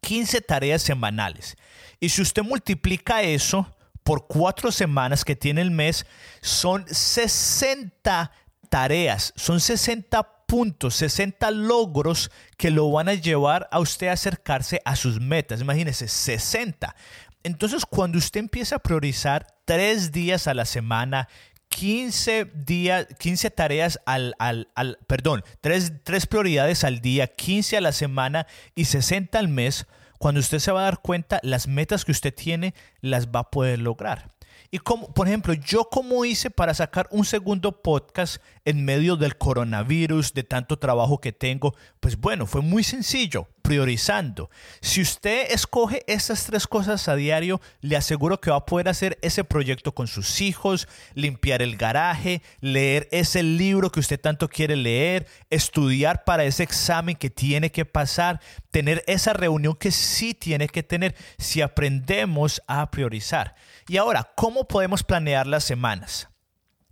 15 0.00 0.40
tareas 0.40 0.82
semanales. 0.82 1.56
Y 2.00 2.08
si 2.08 2.22
usted 2.22 2.42
multiplica 2.42 3.22
eso 3.22 3.74
por 4.02 4.26
cuatro 4.26 4.70
semanas 4.70 5.24
que 5.24 5.36
tiene 5.36 5.62
el 5.62 5.70
mes, 5.70 6.06
son 6.40 6.84
60 6.86 8.30
tareas, 8.68 9.32
son 9.36 9.60
60 9.60 10.46
puntos, 10.46 10.94
60 10.96 11.50
logros 11.52 12.30
que 12.56 12.70
lo 12.70 12.90
van 12.90 13.08
a 13.08 13.14
llevar 13.14 13.68
a 13.70 13.80
usted 13.80 14.08
a 14.08 14.12
acercarse 14.12 14.80
a 14.84 14.96
sus 14.96 15.20
metas. 15.20 15.60
Imagínese, 15.60 16.08
60. 16.08 16.94
Entonces, 17.42 17.84
cuando 17.86 18.18
usted 18.18 18.40
empieza 18.40 18.76
a 18.76 18.80
priorizar 18.80 19.46
tres 19.64 20.12
días 20.12 20.46
a 20.46 20.54
la 20.54 20.64
semana, 20.64 21.28
15 21.74 22.52
días, 22.54 23.08
15 23.18 23.50
tareas 23.50 23.98
al, 24.06 24.36
al, 24.38 24.68
al 24.76 24.96
perdón, 25.08 25.42
tres, 25.60 25.92
tres 26.04 26.26
prioridades 26.26 26.84
al 26.84 27.00
día, 27.00 27.26
15 27.26 27.76
a 27.76 27.80
la 27.80 27.90
semana 27.90 28.46
y 28.76 28.84
60 28.84 29.36
al 29.40 29.48
mes, 29.48 29.84
cuando 30.20 30.38
usted 30.38 30.60
se 30.60 30.70
va 30.70 30.82
a 30.82 30.84
dar 30.84 31.00
cuenta, 31.00 31.40
las 31.42 31.66
metas 31.66 32.04
que 32.04 32.12
usted 32.12 32.32
tiene 32.32 32.74
las 33.00 33.26
va 33.26 33.40
a 33.40 33.50
poder 33.50 33.80
lograr. 33.80 34.30
Y 34.70 34.78
como, 34.78 35.12
por 35.12 35.26
ejemplo, 35.26 35.52
yo 35.52 35.88
cómo 35.90 36.24
hice 36.24 36.48
para 36.48 36.74
sacar 36.74 37.08
un 37.10 37.24
segundo 37.24 37.82
podcast 37.82 38.36
en 38.64 38.84
medio 38.84 39.16
del 39.16 39.36
coronavirus, 39.36 40.32
de 40.32 40.44
tanto 40.44 40.78
trabajo 40.78 41.20
que 41.20 41.32
tengo, 41.32 41.74
pues 41.98 42.20
bueno, 42.20 42.46
fue 42.46 42.60
muy 42.60 42.84
sencillo, 42.84 43.48
priorizando. 43.64 44.50
Si 44.82 45.00
usted 45.00 45.50
escoge 45.50 46.04
estas 46.06 46.44
tres 46.44 46.66
cosas 46.66 47.08
a 47.08 47.16
diario, 47.16 47.62
le 47.80 47.96
aseguro 47.96 48.38
que 48.38 48.50
va 48.50 48.58
a 48.58 48.66
poder 48.66 48.90
hacer 48.90 49.18
ese 49.22 49.42
proyecto 49.42 49.94
con 49.94 50.06
sus 50.06 50.42
hijos, 50.42 50.86
limpiar 51.14 51.62
el 51.62 51.78
garaje, 51.78 52.42
leer 52.60 53.08
ese 53.10 53.42
libro 53.42 53.90
que 53.90 54.00
usted 54.00 54.20
tanto 54.20 54.48
quiere 54.48 54.76
leer, 54.76 55.26
estudiar 55.48 56.24
para 56.24 56.44
ese 56.44 56.62
examen 56.62 57.16
que 57.16 57.30
tiene 57.30 57.72
que 57.72 57.86
pasar, 57.86 58.38
tener 58.70 59.02
esa 59.06 59.32
reunión 59.32 59.76
que 59.76 59.92
sí 59.92 60.34
tiene 60.34 60.68
que 60.68 60.82
tener 60.82 61.16
si 61.38 61.62
aprendemos 61.62 62.60
a 62.66 62.90
priorizar. 62.90 63.54
Y 63.88 63.96
ahora, 63.96 64.30
¿cómo 64.36 64.68
podemos 64.68 65.02
planear 65.02 65.46
las 65.46 65.64
semanas? 65.64 66.28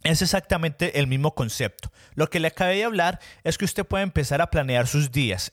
Es 0.05 0.21
exactamente 0.21 0.99
el 0.99 1.07
mismo 1.07 1.35
concepto. 1.35 1.93
Lo 2.15 2.29
que 2.29 2.41
le 2.41 2.49
acabé 2.49 2.77
de 2.77 2.85
hablar 2.85 3.21
es 3.45 3.57
que 3.57 3.65
usted 3.65 3.87
puede 3.87 4.03
empezar 4.03 4.41
a 4.41 4.51
planear 4.51 4.89
sus 4.89 5.13
días. 5.13 5.53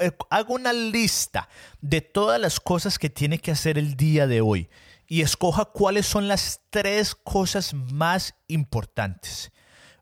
Eh, 0.00 0.12
haga 0.30 0.52
una 0.52 0.72
lista 0.72 1.48
de 1.80 2.00
todas 2.00 2.40
las 2.40 2.60
cosas 2.60 2.98
que 2.98 3.10
tiene 3.10 3.38
que 3.38 3.50
hacer 3.50 3.78
el 3.78 3.96
día 3.96 4.26
de 4.26 4.40
hoy 4.40 4.68
y 5.06 5.22
escoja 5.22 5.66
cuáles 5.66 6.06
son 6.06 6.28
las 6.28 6.60
tres 6.70 7.14
cosas 7.14 7.74
más 7.74 8.34
importantes. 8.48 9.52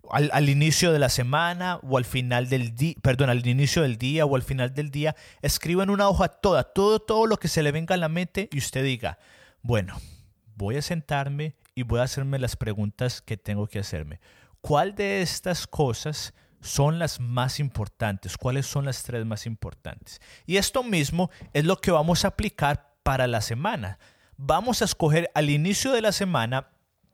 Al, 0.08 0.48
inicio 0.48 0.92
de 0.92 0.98
la 0.98 1.08
semana 1.08 1.78
o 1.82 1.96
al 1.96 2.04
final 2.04 2.48
del 2.48 2.74
día, 2.74 2.94
perdón, 3.00 3.30
al 3.30 3.46
inicio 3.46 3.82
del 3.82 3.96
día 3.96 4.26
o 4.26 4.34
al 4.34 4.42
final 4.42 4.74
del 4.74 4.90
día, 4.90 5.14
escriba 5.40 5.84
en 5.84 5.90
una 5.90 6.08
hoja 6.08 6.28
toda, 6.28 6.64
todo, 6.64 6.98
todo 7.00 7.26
lo 7.26 7.36
que 7.38 7.46
se 7.46 7.62
le 7.62 7.70
venga 7.70 7.94
a 7.94 7.98
la 7.98 8.08
mente 8.08 8.48
y 8.50 8.58
usted 8.58 8.82
diga, 8.82 9.18
bueno, 9.62 10.00
voy 10.56 10.76
a 10.76 10.82
sentarme 10.82 11.54
y 11.76 11.84
voy 11.84 12.00
a 12.00 12.04
hacerme 12.04 12.38
las 12.38 12.56
preguntas 12.56 13.22
que 13.22 13.36
tengo 13.36 13.68
que 13.68 13.78
hacerme. 13.78 14.20
¿Cuál 14.60 14.94
de 14.94 15.22
estas 15.22 15.66
cosas 15.66 16.34
son 16.60 16.98
las 16.98 17.20
más 17.20 17.60
importantes? 17.60 18.36
¿Cuáles 18.36 18.66
son 18.66 18.84
las 18.84 19.02
tres 19.02 19.24
más 19.24 19.46
importantes? 19.46 20.20
Y 20.46 20.56
esto 20.56 20.82
mismo 20.82 21.30
es 21.52 21.64
lo 21.64 21.80
que 21.80 21.90
vamos 21.90 22.24
a 22.24 22.28
aplicar 22.28 22.94
para 23.02 23.26
la 23.26 23.40
semana. 23.40 23.98
Vamos 24.36 24.82
a 24.82 24.84
escoger 24.84 25.30
al 25.34 25.50
inicio 25.50 25.92
de 25.92 26.00
la 26.00 26.12
semana, 26.12 26.68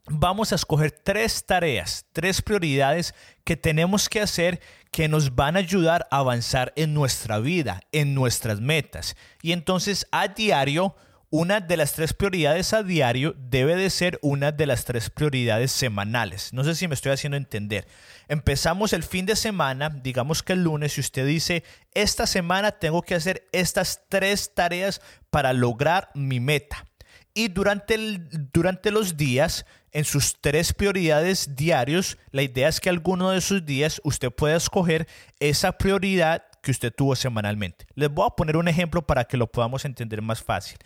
vamos 0.09 0.53
a 0.53 0.55
escoger 0.55 0.93
tres 0.93 1.45
tareas, 1.45 2.07
tres 2.13 2.41
prioridades 2.43 3.15
que 3.45 3.57
tenemos 3.57 4.09
que 4.09 4.21
hacer 4.21 4.61
que 4.93 5.09
nos 5.09 5.35
van 5.35 5.57
a 5.57 5.61
ayudar 5.61 6.07
a 6.11 6.19
avanzar 6.19 6.73
en 6.77 6.95
nuestra 6.95 7.39
vida, 7.39 7.81
en 7.93 8.15
nuestras 8.15 8.61
metas. 8.61 9.17
Y 9.43 9.53
entonces 9.53 10.07
a 10.11 10.29
diario 10.29 10.95
una 11.31 11.61
de 11.61 11.77
las 11.77 11.93
tres 11.93 12.15
prioridades 12.15 12.73
a 12.73 12.83
diario 12.83 13.35
debe 13.39 13.75
de 13.77 13.91
ser 13.91 14.19
una 14.23 14.53
de 14.53 14.67
las 14.67 14.85
tres 14.85 15.11
prioridades 15.11 15.73
semanales. 15.73 16.53
No 16.53 16.63
sé 16.65 16.75
si 16.75 16.87
me 16.89 16.95
estoy 16.95 17.13
haciendo 17.13 17.37
entender. 17.37 17.87
Empezamos 18.29 18.93
el 18.93 19.03
fin 19.03 19.27
de 19.27 19.37
semana, 19.37 19.91
digamos 19.91 20.43
que 20.43 20.53
el 20.53 20.63
lunes, 20.63 20.97
y 20.97 21.01
usted 21.01 21.27
dice, 21.27 21.65
esta 21.95 22.27
semana 22.27 22.73
tengo 22.73 23.03
que 23.03 23.15
hacer 23.15 23.49
estas 23.53 24.03
tres 24.09 24.55
tareas 24.55 25.01
para 25.31 25.53
lograr 25.53 26.11
mi 26.15 26.41
meta. 26.41 26.87
Y 27.35 27.49
durante, 27.49 27.95
el, 27.95 28.29
durante 28.53 28.91
los 28.91 29.17
días, 29.17 29.67
en 29.93 30.05
sus 30.05 30.41
tres 30.41 30.73
prioridades 30.73 31.57
diarios, 31.57 32.19
la 32.31 32.43
idea 32.43 32.69
es 32.69 32.81
que 32.81 32.89
alguno 32.89 33.31
de 33.31 33.39
esos 33.39 33.67
días 33.67 34.01
usted 34.05 34.31
pueda 34.31 34.57
escoger 34.57 35.07
esa 35.41 35.73
prioridad 35.73 36.45
que 36.63 36.71
usted 36.71 36.93
tuvo 36.95 37.15
semanalmente. 37.15 37.87
Les 37.95 38.11
voy 38.11 38.27
a 38.27 38.35
poner 38.35 38.57
un 38.57 38.69
ejemplo 38.69 39.07
para 39.07 39.25
que 39.25 39.37
lo 39.37 39.47
podamos 39.47 39.85
entender 39.85 40.21
más 40.23 40.43
fácil. 40.43 40.79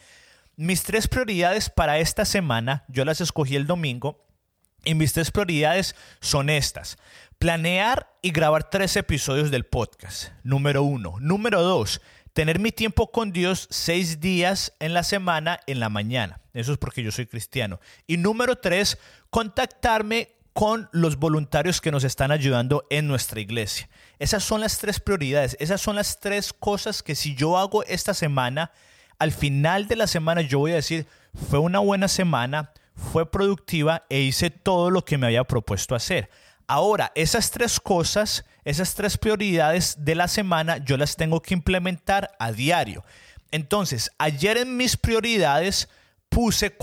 Mis 0.61 0.83
tres 0.83 1.09
prioridades 1.09 1.71
para 1.71 2.01
esta 2.01 2.27
semana, 2.27 2.85
yo 2.89 3.07
las 3.07 3.23
escogí 3.23 3.57
el 3.57 3.67
domingo, 3.67 4.27
y 4.85 4.95
mis 4.95 5.15
tres 5.15 5.31
prioridades 5.31 5.97
son 6.21 6.51
estas. 6.51 6.99
Planear 7.39 8.13
y 8.21 8.31
grabar 8.31 8.69
tres 8.69 8.95
episodios 8.97 9.51
del 9.51 9.65
podcast. 9.65 10.33
Número 10.43 10.83
uno. 10.83 11.15
Número 11.19 11.63
dos. 11.63 12.03
Tener 12.35 12.59
mi 12.59 12.73
tiempo 12.73 13.11
con 13.11 13.33
Dios 13.33 13.69
seis 13.71 14.21
días 14.21 14.75
en 14.81 14.93
la 14.93 15.03
semana 15.03 15.61
en 15.67 15.81
la 15.81 15.89
mañana. 15.89 16.43
Eso 16.53 16.73
es 16.73 16.79
porque 16.79 17.03
yo 17.03 17.11
soy 17.11 17.25
cristiano. 17.25 17.81
Y 18.07 18.19
número 18.19 18.57
tres. 18.57 18.99
Contactarme 19.31 20.35
con 20.53 20.91
los 20.93 21.17
voluntarios 21.17 21.81
que 21.81 21.91
nos 21.91 22.05
están 22.05 22.33
ayudando 22.33 22.87
en 22.91 23.09
nuestra 23.09 23.41
iglesia. 23.41 23.89
Esas 24.19 24.45
son 24.45 24.61
las 24.61 24.77
tres 24.77 25.01
prioridades. 25.01 25.57
Esas 25.59 25.81
son 25.81 25.97
las 25.97 26.21
tres 26.21 26.53
cosas 26.53 27.03
que 27.03 27.15
si 27.15 27.35
yo 27.35 27.57
hago 27.57 27.83
esta 27.85 28.13
semana, 28.13 28.73
al 29.21 29.33
final 29.33 29.87
de 29.87 29.97
la 29.97 30.07
semana 30.07 30.41
yo 30.41 30.59
voy 30.59 30.73
a 30.73 30.77
decir, 30.77 31.07
fue 31.49 31.59
una 31.59 31.79
buena 31.79 32.09
semana, 32.09 32.73
fue 32.97 33.31
productiva 33.31 34.05
e 34.09 34.21
hice 34.21 34.51
todo 34.51 34.91
lo 34.91 35.05
que 35.05 35.19
me 35.19 35.27
había 35.27 35.45
propuesto 35.45 35.95
hacer. 35.95 36.31
Ahora, 36.67 37.13
esas 37.15 37.51
tres 37.51 37.81
cosas, 37.81 38.45
esas 38.65 38.95
tres 38.95 39.19
prioridades 39.19 40.05
de 40.05 40.15
la 40.15 40.27
semana, 40.27 40.79
yo 40.79 40.97
las 40.97 41.17
tengo 41.17 41.43
que 41.43 41.53
implementar 41.53 42.31
a 42.39 42.51
diario. 42.51 43.05
Entonces, 43.51 44.11
ayer 44.19 44.57
en 44.57 44.77
mis 44.77 44.97
prioridades 44.97 45.89
puse 46.31 46.75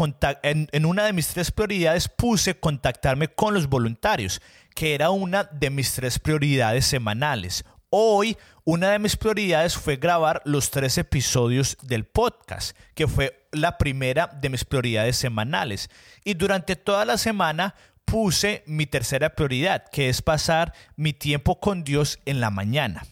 en, 0.44 0.86
una 0.86 1.06
de 1.06 1.13
mis 1.13 1.29
tres 1.29 1.51
prioridades 1.51 2.08
puse 2.08 2.60
contactarme 2.60 3.29
con 3.29 3.56
los 3.56 3.67
voluntarios, 3.67 4.41
que 4.75 4.94
era 4.94 5.10
una 5.10 5.46
de 5.46 5.72
mis 5.72 5.94
tres 5.94 6.20
prioridades 6.20 6.86
semanales. 6.86 7.65
Hoy 7.89 8.38
una 8.65 8.91
de 8.91 9.00
mis 9.00 9.15
prioridades 9.15 9.77
fue 9.77 9.96
grabar 9.96 10.41
los 10.44 10.72
tres 10.72 10.98
episodios 10.98 11.77
del 11.82 12.03
podcast, 12.03 12.77
que 12.96 13.08
fue 13.08 13.48
la 13.53 13.77
primera 13.77 14.27
de 14.27 14.50
mis 14.50 14.65
prioridades 14.65 15.15
semanales. 15.15 15.89
Y 16.25 16.34
durante 16.34 16.75
toda 16.75 17.06
la 17.06 17.17
semana 17.17 17.75
puse 18.03 18.63
mi 18.65 18.88
tercera 18.88 19.36
prioridad, 19.36 19.86
que 19.89 20.10
es 20.10 20.22
pasar 20.22 20.74
mi 20.98 21.13
tiempo 21.13 21.62
con 21.62 21.86
Dios 21.86 22.20
en 22.25 22.41
la 22.41 22.50
mañana. 22.50 23.06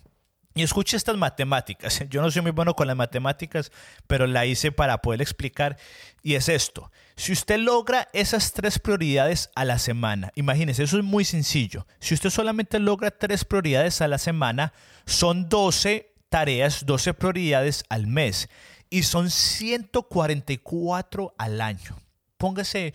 Y 0.57 0.63
escuche 0.63 0.95
estas 0.95 1.17
matemáticas. 1.17 2.01
Yo 2.09 2.21
no 2.21 2.31
soy 2.31 2.41
muy 2.41 2.51
bueno 2.51 2.75
con 2.75 2.87
las 2.87 2.95
matemáticas, 2.95 3.73
pero 4.07 4.25
la 4.25 4.45
hice 4.45 4.71
para 4.71 5.01
poder 5.01 5.21
explicar. 5.21 5.77
Y 6.23 6.35
es 6.35 6.47
esto. 6.47 6.91
Si 7.17 7.33
usted 7.33 7.59
logra 7.59 8.07
esas 8.13 8.53
tres 8.53 8.79
prioridades 8.79 9.49
a 9.55 9.65
la 9.65 9.79
semana, 9.79 10.31
imagínese, 10.35 10.83
eso 10.83 10.97
es 10.97 11.03
muy 11.03 11.25
sencillo. 11.25 11.85
Si 11.99 12.13
usted 12.13 12.29
solamente 12.29 12.79
logra 12.79 13.11
tres 13.11 13.43
prioridades 13.43 13.99
a 13.99 14.07
la 14.07 14.17
semana, 14.17 14.71
son 15.05 15.49
12 15.49 16.13
tareas, 16.29 16.85
12 16.85 17.13
prioridades 17.15 17.83
al 17.89 18.07
mes. 18.07 18.47
Y 18.89 19.03
son 19.03 19.31
144 19.31 21.35
al 21.37 21.59
año. 21.59 21.99
Póngase, 22.37 22.93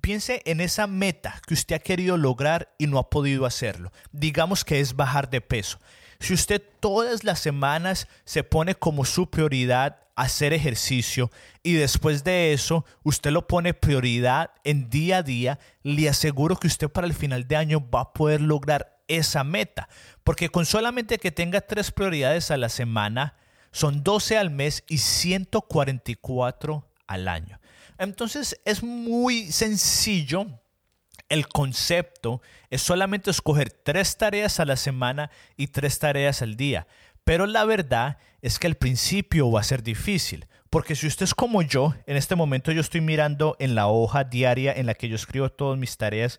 piense 0.00 0.40
en 0.46 0.62
esa 0.62 0.86
meta 0.86 1.42
que 1.46 1.52
usted 1.52 1.76
ha 1.76 1.80
querido 1.80 2.16
lograr 2.16 2.74
y 2.78 2.86
no 2.86 2.98
ha 2.98 3.10
podido 3.10 3.44
hacerlo. 3.44 3.92
Digamos 4.12 4.64
que 4.64 4.80
es 4.80 4.96
bajar 4.96 5.28
de 5.28 5.42
peso. 5.42 5.78
Si 6.22 6.34
usted 6.34 6.62
todas 6.78 7.24
las 7.24 7.40
semanas 7.40 8.06
se 8.24 8.44
pone 8.44 8.76
como 8.76 9.04
su 9.04 9.28
prioridad 9.28 9.98
hacer 10.14 10.52
ejercicio 10.52 11.32
y 11.64 11.72
después 11.72 12.22
de 12.22 12.52
eso 12.52 12.84
usted 13.02 13.32
lo 13.32 13.48
pone 13.48 13.74
prioridad 13.74 14.52
en 14.62 14.88
día 14.88 15.16
a 15.16 15.22
día, 15.24 15.58
le 15.82 16.08
aseguro 16.08 16.54
que 16.54 16.68
usted 16.68 16.88
para 16.88 17.08
el 17.08 17.12
final 17.12 17.48
de 17.48 17.56
año 17.56 17.90
va 17.90 18.02
a 18.02 18.12
poder 18.12 18.40
lograr 18.40 19.00
esa 19.08 19.42
meta. 19.42 19.88
Porque 20.22 20.48
con 20.48 20.64
solamente 20.64 21.18
que 21.18 21.32
tenga 21.32 21.60
tres 21.60 21.90
prioridades 21.90 22.52
a 22.52 22.56
la 22.56 22.68
semana, 22.68 23.34
son 23.72 24.04
12 24.04 24.38
al 24.38 24.50
mes 24.50 24.84
y 24.86 24.98
144 24.98 26.88
al 27.08 27.26
año. 27.26 27.58
Entonces 27.98 28.60
es 28.64 28.84
muy 28.84 29.50
sencillo 29.50 30.46
el 31.32 31.48
concepto 31.48 32.42
es 32.68 32.82
solamente 32.82 33.30
escoger 33.30 33.70
tres 33.70 34.18
tareas 34.18 34.60
a 34.60 34.66
la 34.66 34.76
semana 34.76 35.30
y 35.56 35.68
tres 35.68 35.98
tareas 35.98 36.42
al 36.42 36.56
día. 36.56 36.86
Pero 37.24 37.46
la 37.46 37.64
verdad 37.64 38.18
es 38.42 38.58
que 38.58 38.66
al 38.66 38.74
principio 38.74 39.50
va 39.50 39.60
a 39.60 39.64
ser 39.64 39.82
difícil, 39.82 40.46
porque 40.68 40.94
si 40.94 41.06
usted 41.06 41.24
es 41.24 41.34
como 41.34 41.62
yo, 41.62 41.94
en 42.06 42.16
este 42.16 42.34
momento 42.34 42.70
yo 42.70 42.80
estoy 42.80 43.00
mirando 43.00 43.56
en 43.60 43.74
la 43.74 43.86
hoja 43.86 44.24
diaria 44.24 44.72
en 44.72 44.86
la 44.86 44.94
que 44.94 45.08
yo 45.08 45.16
escribo 45.16 45.48
todas 45.50 45.78
mis 45.78 45.96
tareas 45.96 46.38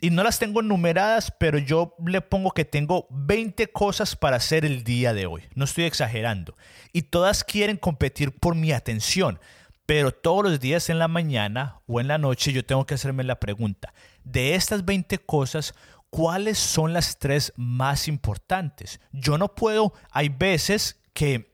y 0.00 0.10
no 0.10 0.24
las 0.24 0.38
tengo 0.38 0.62
numeradas, 0.62 1.30
pero 1.38 1.58
yo 1.58 1.94
le 2.04 2.22
pongo 2.22 2.52
que 2.52 2.64
tengo 2.64 3.06
20 3.10 3.68
cosas 3.68 4.16
para 4.16 4.36
hacer 4.36 4.64
el 4.64 4.82
día 4.82 5.14
de 5.14 5.26
hoy. 5.26 5.42
No 5.54 5.64
estoy 5.64 5.84
exagerando. 5.84 6.56
Y 6.92 7.02
todas 7.02 7.44
quieren 7.44 7.76
competir 7.76 8.32
por 8.32 8.54
mi 8.56 8.72
atención. 8.72 9.38
Pero 9.86 10.12
todos 10.12 10.44
los 10.44 10.60
días 10.60 10.90
en 10.90 10.98
la 10.98 11.08
mañana 11.08 11.80
o 11.86 12.00
en 12.00 12.08
la 12.08 12.18
noche 12.18 12.52
yo 12.52 12.64
tengo 12.64 12.86
que 12.86 12.94
hacerme 12.94 13.24
la 13.24 13.40
pregunta, 13.40 13.92
de 14.24 14.54
estas 14.54 14.84
20 14.84 15.18
cosas, 15.18 15.74
¿cuáles 16.10 16.58
son 16.58 16.92
las 16.92 17.18
tres 17.18 17.52
más 17.56 18.08
importantes? 18.08 19.00
Yo 19.12 19.38
no 19.38 19.54
puedo, 19.54 19.92
hay 20.10 20.28
veces 20.28 21.00
que 21.12 21.52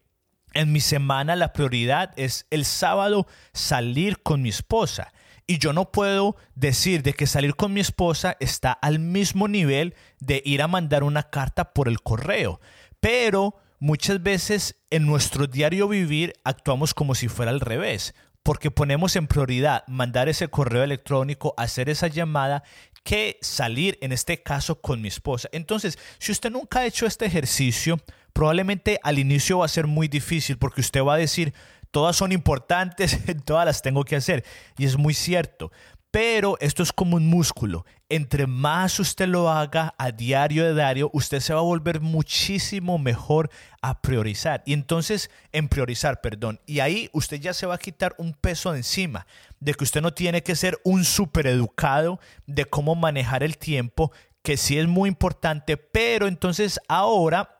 en 0.54 0.72
mi 0.72 0.80
semana 0.80 1.36
la 1.36 1.52
prioridad 1.52 2.12
es 2.16 2.46
el 2.50 2.64
sábado 2.64 3.26
salir 3.52 4.22
con 4.22 4.42
mi 4.42 4.48
esposa. 4.48 5.12
Y 5.46 5.58
yo 5.58 5.72
no 5.72 5.90
puedo 5.90 6.36
decir 6.54 7.02
de 7.02 7.14
que 7.14 7.26
salir 7.26 7.54
con 7.54 7.72
mi 7.72 7.80
esposa 7.80 8.36
está 8.38 8.72
al 8.72 8.98
mismo 8.98 9.48
nivel 9.48 9.94
de 10.20 10.42
ir 10.44 10.60
a 10.60 10.68
mandar 10.68 11.04
una 11.04 11.22
carta 11.22 11.72
por 11.72 11.88
el 11.88 12.02
correo. 12.02 12.60
Pero 13.00 13.56
muchas 13.78 14.22
veces 14.22 14.76
en 14.90 15.06
nuestro 15.06 15.46
diario 15.46 15.88
vivir 15.88 16.34
actuamos 16.44 16.92
como 16.92 17.14
si 17.14 17.28
fuera 17.28 17.50
al 17.50 17.60
revés, 17.60 18.14
porque 18.48 18.70
ponemos 18.70 19.14
en 19.14 19.26
prioridad 19.26 19.84
mandar 19.88 20.30
ese 20.30 20.48
correo 20.48 20.82
electrónico, 20.82 21.52
hacer 21.58 21.90
esa 21.90 22.06
llamada, 22.06 22.62
que 23.04 23.36
salir 23.42 23.98
en 24.00 24.10
este 24.10 24.42
caso 24.42 24.80
con 24.80 25.02
mi 25.02 25.08
esposa. 25.08 25.50
Entonces, 25.52 25.98
si 26.18 26.32
usted 26.32 26.50
nunca 26.50 26.78
ha 26.78 26.86
hecho 26.86 27.04
este 27.04 27.26
ejercicio, 27.26 27.98
probablemente 28.32 29.00
al 29.02 29.18
inicio 29.18 29.58
va 29.58 29.66
a 29.66 29.68
ser 29.68 29.86
muy 29.86 30.08
difícil 30.08 30.56
porque 30.56 30.80
usted 30.80 31.04
va 31.04 31.16
a 31.16 31.18
decir, 31.18 31.52
todas 31.90 32.16
son 32.16 32.32
importantes, 32.32 33.18
todas 33.44 33.66
las 33.66 33.82
tengo 33.82 34.02
que 34.02 34.16
hacer. 34.16 34.46
Y 34.78 34.86
es 34.86 34.96
muy 34.96 35.12
cierto. 35.12 35.70
Pero 36.10 36.56
esto 36.60 36.82
es 36.82 36.92
como 36.92 37.16
un 37.16 37.26
músculo. 37.26 37.84
Entre 38.08 38.46
más 38.46 38.98
usted 38.98 39.28
lo 39.28 39.50
haga 39.50 39.94
a 39.98 40.10
diario 40.10 40.64
de 40.64 40.74
diario, 40.74 41.10
usted 41.12 41.40
se 41.40 41.52
va 41.52 41.60
a 41.60 41.62
volver 41.64 42.00
muchísimo 42.00 42.98
mejor 42.98 43.50
a 43.82 44.00
priorizar. 44.00 44.62
Y 44.64 44.72
entonces, 44.72 45.30
en 45.52 45.68
priorizar, 45.68 46.22
perdón. 46.22 46.60
Y 46.64 46.80
ahí 46.80 47.10
usted 47.12 47.38
ya 47.38 47.52
se 47.52 47.66
va 47.66 47.74
a 47.74 47.78
quitar 47.78 48.14
un 48.16 48.32
peso 48.32 48.72
de 48.72 48.78
encima, 48.78 49.26
de 49.60 49.74
que 49.74 49.84
usted 49.84 50.00
no 50.00 50.14
tiene 50.14 50.42
que 50.42 50.56
ser 50.56 50.80
un 50.82 51.04
educado 51.44 52.20
de 52.46 52.64
cómo 52.64 52.94
manejar 52.94 53.42
el 53.42 53.58
tiempo, 53.58 54.10
que 54.42 54.56
sí 54.56 54.78
es 54.78 54.88
muy 54.88 55.08
importante, 55.08 55.76
pero 55.76 56.26
entonces 56.26 56.80
ahora 56.88 57.58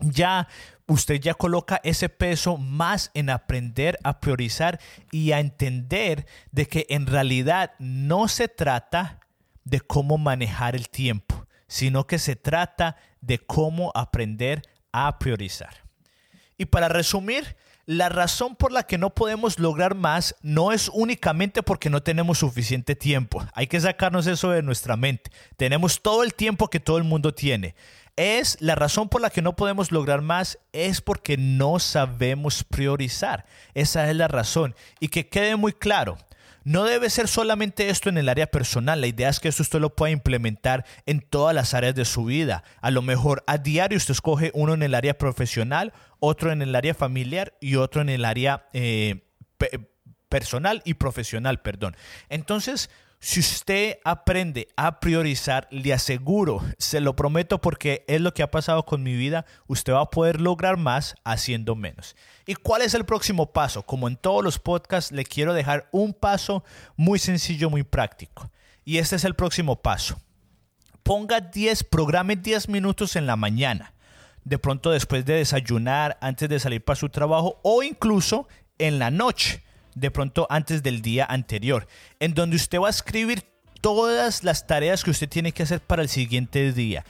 ya 0.00 0.48
usted 0.86 1.20
ya 1.20 1.34
coloca 1.34 1.80
ese 1.84 2.08
peso 2.08 2.56
más 2.56 3.10
en 3.14 3.30
aprender 3.30 3.98
a 4.04 4.20
priorizar 4.20 4.80
y 5.10 5.32
a 5.32 5.40
entender 5.40 6.26
de 6.52 6.66
que 6.66 6.86
en 6.88 7.06
realidad 7.06 7.72
no 7.78 8.28
se 8.28 8.48
trata 8.48 9.20
de 9.64 9.80
cómo 9.80 10.16
manejar 10.16 10.76
el 10.76 10.88
tiempo, 10.88 11.46
sino 11.66 12.06
que 12.06 12.18
se 12.18 12.36
trata 12.36 12.96
de 13.20 13.38
cómo 13.38 13.90
aprender 13.94 14.62
a 14.92 15.18
priorizar. 15.18 15.84
Y 16.56 16.66
para 16.66 16.88
resumir, 16.88 17.56
la 17.86 18.08
razón 18.08 18.56
por 18.56 18.72
la 18.72 18.82
que 18.84 18.98
no 18.98 19.14
podemos 19.14 19.58
lograr 19.60 19.94
más 19.94 20.34
no 20.42 20.72
es 20.72 20.90
únicamente 20.92 21.62
porque 21.62 21.88
no 21.88 22.02
tenemos 22.02 22.38
suficiente 22.38 22.96
tiempo. 22.96 23.44
Hay 23.54 23.68
que 23.68 23.80
sacarnos 23.80 24.26
eso 24.26 24.50
de 24.50 24.62
nuestra 24.62 24.96
mente. 24.96 25.30
Tenemos 25.56 26.02
todo 26.02 26.24
el 26.24 26.34
tiempo 26.34 26.68
que 26.68 26.80
todo 26.80 26.98
el 26.98 27.04
mundo 27.04 27.32
tiene. 27.32 27.76
Es 28.16 28.56
la 28.60 28.74
razón 28.74 29.08
por 29.08 29.20
la 29.20 29.30
que 29.30 29.42
no 29.42 29.56
podemos 29.56 29.92
lograr 29.92 30.22
más 30.22 30.58
es 30.72 31.00
porque 31.00 31.36
no 31.36 31.78
sabemos 31.78 32.64
priorizar. 32.64 33.44
Esa 33.74 34.10
es 34.10 34.16
la 34.16 34.28
razón. 34.28 34.74
Y 35.00 35.08
que 35.08 35.28
quede 35.28 35.56
muy 35.56 35.72
claro, 35.72 36.16
no 36.64 36.82
debe 36.82 37.10
ser 37.10 37.28
solamente 37.28 37.90
esto 37.90 38.08
en 38.08 38.18
el 38.18 38.28
área 38.28 38.48
personal, 38.48 39.00
la 39.00 39.06
idea 39.06 39.28
es 39.28 39.38
que 39.38 39.48
esto 39.48 39.62
usted 39.62 39.78
lo 39.78 39.94
pueda 39.94 40.10
implementar 40.10 40.84
en 41.06 41.20
todas 41.20 41.54
las 41.54 41.74
áreas 41.74 41.94
de 41.94 42.04
su 42.04 42.24
vida. 42.24 42.64
A 42.80 42.90
lo 42.90 43.02
mejor 43.02 43.44
a 43.46 43.58
diario 43.58 43.96
usted 43.96 44.12
escoge 44.12 44.50
uno 44.52 44.74
en 44.74 44.82
el 44.82 44.94
área 44.94 45.16
profesional, 45.16 45.92
otro 46.18 46.50
en 46.50 46.62
el 46.62 46.74
área 46.74 46.92
familiar 46.92 47.54
y 47.60 47.76
otro 47.76 48.00
en 48.00 48.08
el 48.08 48.24
área 48.24 48.66
eh, 48.72 49.28
personal 50.28 50.82
y 50.84 50.94
profesional, 50.94 51.60
perdón. 51.62 51.96
Entonces, 52.28 52.90
si 53.18 53.40
usted 53.40 53.98
aprende 54.04 54.68
a 54.76 55.00
priorizar, 55.00 55.66
le 55.70 55.92
aseguro, 55.92 56.62
se 56.78 57.00
lo 57.00 57.16
prometo 57.16 57.60
porque 57.60 58.04
es 58.08 58.20
lo 58.20 58.34
que 58.34 58.42
ha 58.42 58.50
pasado 58.50 58.84
con 58.84 59.02
mi 59.02 59.16
vida, 59.16 59.46
usted 59.66 59.94
va 59.94 60.02
a 60.02 60.10
poder 60.10 60.40
lograr 60.40 60.76
más 60.76 61.14
haciendo 61.24 61.74
menos. 61.74 62.14
¿Y 62.46 62.54
cuál 62.54 62.82
es 62.82 62.94
el 62.94 63.04
próximo 63.04 63.52
paso? 63.52 63.84
Como 63.84 64.06
en 64.06 64.16
todos 64.16 64.44
los 64.44 64.58
podcasts, 64.58 65.12
le 65.12 65.24
quiero 65.24 65.54
dejar 65.54 65.88
un 65.92 66.12
paso 66.12 66.62
muy 66.96 67.18
sencillo, 67.18 67.70
muy 67.70 67.82
práctico. 67.82 68.50
Y 68.84 68.98
este 68.98 69.16
es 69.16 69.24
el 69.24 69.34
próximo 69.34 69.82
paso. 69.82 70.20
Ponga 71.02 71.40
10, 71.40 71.84
programe 71.84 72.36
10 72.36 72.68
minutos 72.68 73.16
en 73.16 73.26
la 73.26 73.36
mañana. 73.36 73.94
De 74.44 74.58
pronto 74.58 74.90
después 74.90 75.24
de 75.24 75.34
desayunar, 75.34 76.18
antes 76.20 76.48
de 76.48 76.60
salir 76.60 76.84
para 76.84 76.96
su 76.96 77.08
trabajo 77.08 77.58
o 77.64 77.82
incluso 77.82 78.46
en 78.78 78.98
la 78.98 79.10
noche 79.10 79.64
de 79.96 80.12
pronto 80.12 80.46
antes 80.48 80.84
del 80.84 81.02
día 81.02 81.26
anterior, 81.28 81.88
en 82.20 82.34
donde 82.34 82.54
usted 82.54 82.78
va 82.78 82.86
a 82.86 82.90
escribir 82.90 83.42
todas 83.80 84.44
las 84.44 84.66
tareas 84.66 85.02
que 85.02 85.10
usted 85.10 85.28
tiene 85.28 85.50
que 85.50 85.64
hacer 85.64 85.80
para 85.80 86.02
el 86.02 86.08
siguiente 86.08 86.72
día. 86.72 87.04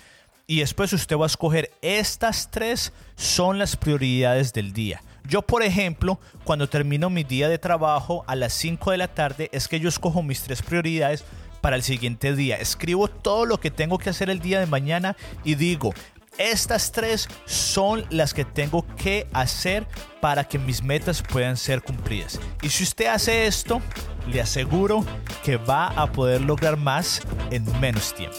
Y 0.46 0.60
después 0.60 0.92
usted 0.92 1.16
va 1.16 1.24
a 1.24 1.26
escoger 1.26 1.72
estas 1.82 2.50
tres 2.50 2.92
son 3.16 3.58
las 3.58 3.76
prioridades 3.76 4.52
del 4.52 4.72
día. 4.72 5.02
Yo, 5.28 5.42
por 5.42 5.64
ejemplo, 5.64 6.20
cuando 6.44 6.68
termino 6.68 7.10
mi 7.10 7.24
día 7.24 7.48
de 7.48 7.58
trabajo 7.58 8.24
a 8.28 8.36
las 8.36 8.52
5 8.52 8.92
de 8.92 8.98
la 8.98 9.08
tarde, 9.08 9.50
es 9.52 9.66
que 9.66 9.80
yo 9.80 9.88
escojo 9.88 10.22
mis 10.22 10.42
tres 10.42 10.62
prioridades 10.62 11.24
para 11.60 11.74
el 11.74 11.82
siguiente 11.82 12.36
día. 12.36 12.56
Escribo 12.58 13.08
todo 13.08 13.44
lo 13.44 13.58
que 13.58 13.72
tengo 13.72 13.98
que 13.98 14.10
hacer 14.10 14.30
el 14.30 14.38
día 14.38 14.60
de 14.60 14.66
mañana 14.66 15.16
y 15.42 15.56
digo, 15.56 15.92
estas 16.38 16.92
tres 16.92 17.28
son 17.44 18.04
las 18.10 18.34
que 18.34 18.44
tengo 18.44 18.86
que 18.96 19.26
hacer 19.32 19.86
para 20.20 20.44
que 20.44 20.58
mis 20.58 20.82
metas 20.82 21.22
puedan 21.22 21.56
ser 21.56 21.82
cumplidas. 21.82 22.40
Y 22.62 22.68
si 22.68 22.84
usted 22.84 23.06
hace 23.06 23.46
esto, 23.46 23.80
le 24.26 24.40
aseguro 24.40 25.04
que 25.44 25.56
va 25.56 25.88
a 25.88 26.12
poder 26.12 26.40
lograr 26.40 26.76
más 26.76 27.22
en 27.50 27.64
menos 27.80 28.14
tiempo. 28.14 28.36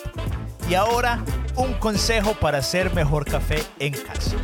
Y 0.70 0.76
ahora, 0.76 1.24
un 1.56 1.74
consejo 1.76 2.34
para 2.34 2.58
hacer 2.58 2.94
mejor 2.94 3.26
café 3.26 3.64
en 3.80 3.94
casa. 3.94 4.36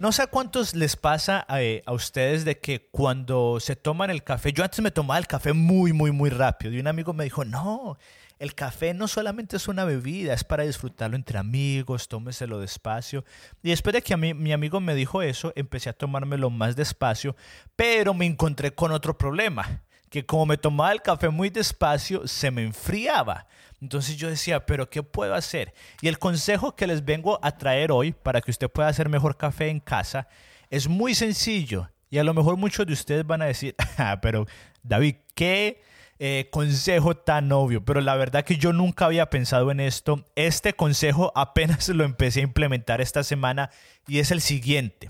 No 0.00 0.12
sé 0.12 0.28
cuántos 0.28 0.74
les 0.74 0.94
pasa 0.94 1.44
a, 1.48 1.60
eh, 1.60 1.82
a, 1.84 1.92
ustedes 1.92 2.44
de 2.44 2.58
que 2.60 2.88
cuando 2.90 3.58
se 3.58 3.74
toman 3.74 4.10
el 4.10 4.22
café, 4.22 4.52
yo 4.52 4.62
antes 4.62 4.80
me 4.80 4.92
tomaba 4.92 5.18
el 5.18 5.26
café 5.26 5.52
muy, 5.52 5.92
muy, 5.92 6.12
muy 6.12 6.30
rápido 6.30 6.72
y 6.72 6.78
un 6.78 6.86
amigo 6.86 7.12
me 7.12 7.24
dijo, 7.24 7.44
no, 7.44 7.98
el 8.38 8.54
café 8.54 8.94
no 8.94 9.08
solamente 9.08 9.56
es 9.56 9.68
una 9.68 9.84
bebida, 9.84 10.32
es 10.32 10.44
para 10.44 10.62
disfrutarlo 10.62 11.16
entre 11.16 11.38
amigos, 11.38 12.08
tómeselo 12.08 12.60
despacio. 12.60 13.24
Y 13.62 13.70
después 13.70 13.92
de 13.92 14.02
que 14.02 14.14
a 14.14 14.16
mi 14.16 14.52
amigo 14.52 14.80
me 14.80 14.94
dijo 14.94 15.22
eso, 15.22 15.52
empecé 15.56 15.90
a 15.90 15.92
tomármelo 15.92 16.50
más 16.50 16.76
despacio, 16.76 17.36
pero 17.74 18.14
me 18.14 18.26
encontré 18.26 18.72
con 18.72 18.92
otro 18.92 19.18
problema, 19.18 19.82
que 20.10 20.24
como 20.24 20.46
me 20.46 20.56
tomaba 20.56 20.92
el 20.92 21.02
café 21.02 21.28
muy 21.28 21.50
despacio, 21.50 22.26
se 22.26 22.50
me 22.50 22.62
enfriaba. 22.62 23.46
Entonces 23.80 24.16
yo 24.16 24.28
decía, 24.28 24.66
pero 24.66 24.88
¿qué 24.90 25.02
puedo 25.02 25.34
hacer? 25.34 25.74
Y 26.00 26.08
el 26.08 26.18
consejo 26.18 26.74
que 26.74 26.86
les 26.86 27.04
vengo 27.04 27.38
a 27.42 27.56
traer 27.56 27.92
hoy 27.92 28.12
para 28.12 28.40
que 28.40 28.50
usted 28.50 28.70
pueda 28.70 28.88
hacer 28.88 29.08
mejor 29.08 29.36
café 29.36 29.68
en 29.68 29.80
casa 29.80 30.28
es 30.70 30.88
muy 30.88 31.14
sencillo. 31.14 31.88
Y 32.10 32.18
a 32.18 32.24
lo 32.24 32.34
mejor 32.34 32.56
muchos 32.56 32.86
de 32.86 32.92
ustedes 32.92 33.26
van 33.26 33.42
a 33.42 33.46
decir, 33.46 33.74
ah, 33.98 34.18
pero 34.20 34.46
David, 34.82 35.16
¿qué 35.34 35.82
eh, 36.20 36.48
consejo 36.50 37.16
tan 37.16 37.52
obvio, 37.52 37.84
pero 37.84 38.00
la 38.00 38.16
verdad 38.16 38.44
que 38.44 38.56
yo 38.56 38.72
nunca 38.72 39.04
había 39.04 39.30
pensado 39.30 39.70
en 39.70 39.78
esto. 39.78 40.24
Este 40.34 40.72
consejo 40.72 41.32
apenas 41.36 41.88
lo 41.90 42.04
empecé 42.04 42.40
a 42.40 42.44
implementar 42.44 43.00
esta 43.00 43.22
semana 43.22 43.70
y 44.06 44.18
es 44.18 44.30
el 44.30 44.40
siguiente. 44.40 45.08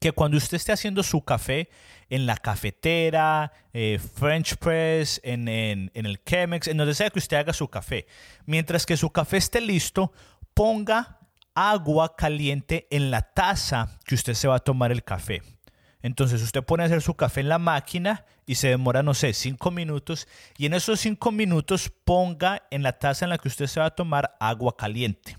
Que 0.00 0.12
cuando 0.12 0.36
usted 0.36 0.56
esté 0.56 0.72
haciendo 0.72 1.02
su 1.02 1.24
café 1.24 1.68
en 2.10 2.26
la 2.26 2.36
cafetera, 2.36 3.52
eh, 3.72 3.98
French 4.16 4.56
Press, 4.56 5.20
en, 5.24 5.48
en, 5.48 5.90
en 5.94 6.06
el 6.06 6.22
Chemex, 6.22 6.68
en 6.68 6.76
donde 6.76 6.94
sea 6.94 7.10
que 7.10 7.18
usted 7.18 7.36
haga 7.36 7.52
su 7.52 7.68
café, 7.68 8.06
mientras 8.44 8.84
que 8.84 8.96
su 8.96 9.10
café 9.10 9.36
esté 9.36 9.60
listo, 9.60 10.12
ponga 10.54 11.20
agua 11.54 12.16
caliente 12.16 12.86
en 12.90 13.10
la 13.10 13.22
taza 13.22 13.98
que 14.04 14.14
usted 14.14 14.34
se 14.34 14.48
va 14.48 14.56
a 14.56 14.60
tomar 14.60 14.92
el 14.92 15.02
café. 15.02 15.42
Entonces 16.06 16.40
usted 16.40 16.62
pone 16.62 16.84
a 16.84 16.86
hacer 16.86 17.02
su 17.02 17.14
café 17.14 17.40
en 17.40 17.48
la 17.48 17.58
máquina 17.58 18.24
y 18.46 18.54
se 18.54 18.68
demora, 18.68 19.02
no 19.02 19.12
sé, 19.12 19.32
cinco 19.32 19.72
minutos. 19.72 20.28
Y 20.56 20.66
en 20.66 20.74
esos 20.74 21.00
cinco 21.00 21.32
minutos 21.32 21.90
ponga 22.04 22.62
en 22.70 22.84
la 22.84 22.92
taza 22.92 23.24
en 23.24 23.30
la 23.30 23.38
que 23.38 23.48
usted 23.48 23.66
se 23.66 23.80
va 23.80 23.86
a 23.86 23.94
tomar 23.96 24.36
agua 24.38 24.76
caliente. 24.76 25.36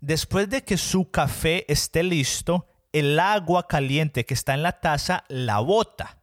Después 0.00 0.48
de 0.48 0.62
que 0.62 0.76
su 0.76 1.10
café 1.10 1.64
esté 1.70 2.04
listo, 2.04 2.68
el 2.92 3.18
agua 3.18 3.66
caliente 3.66 4.24
que 4.24 4.34
está 4.34 4.54
en 4.54 4.62
la 4.62 4.78
taza 4.80 5.24
la 5.26 5.58
bota 5.58 6.18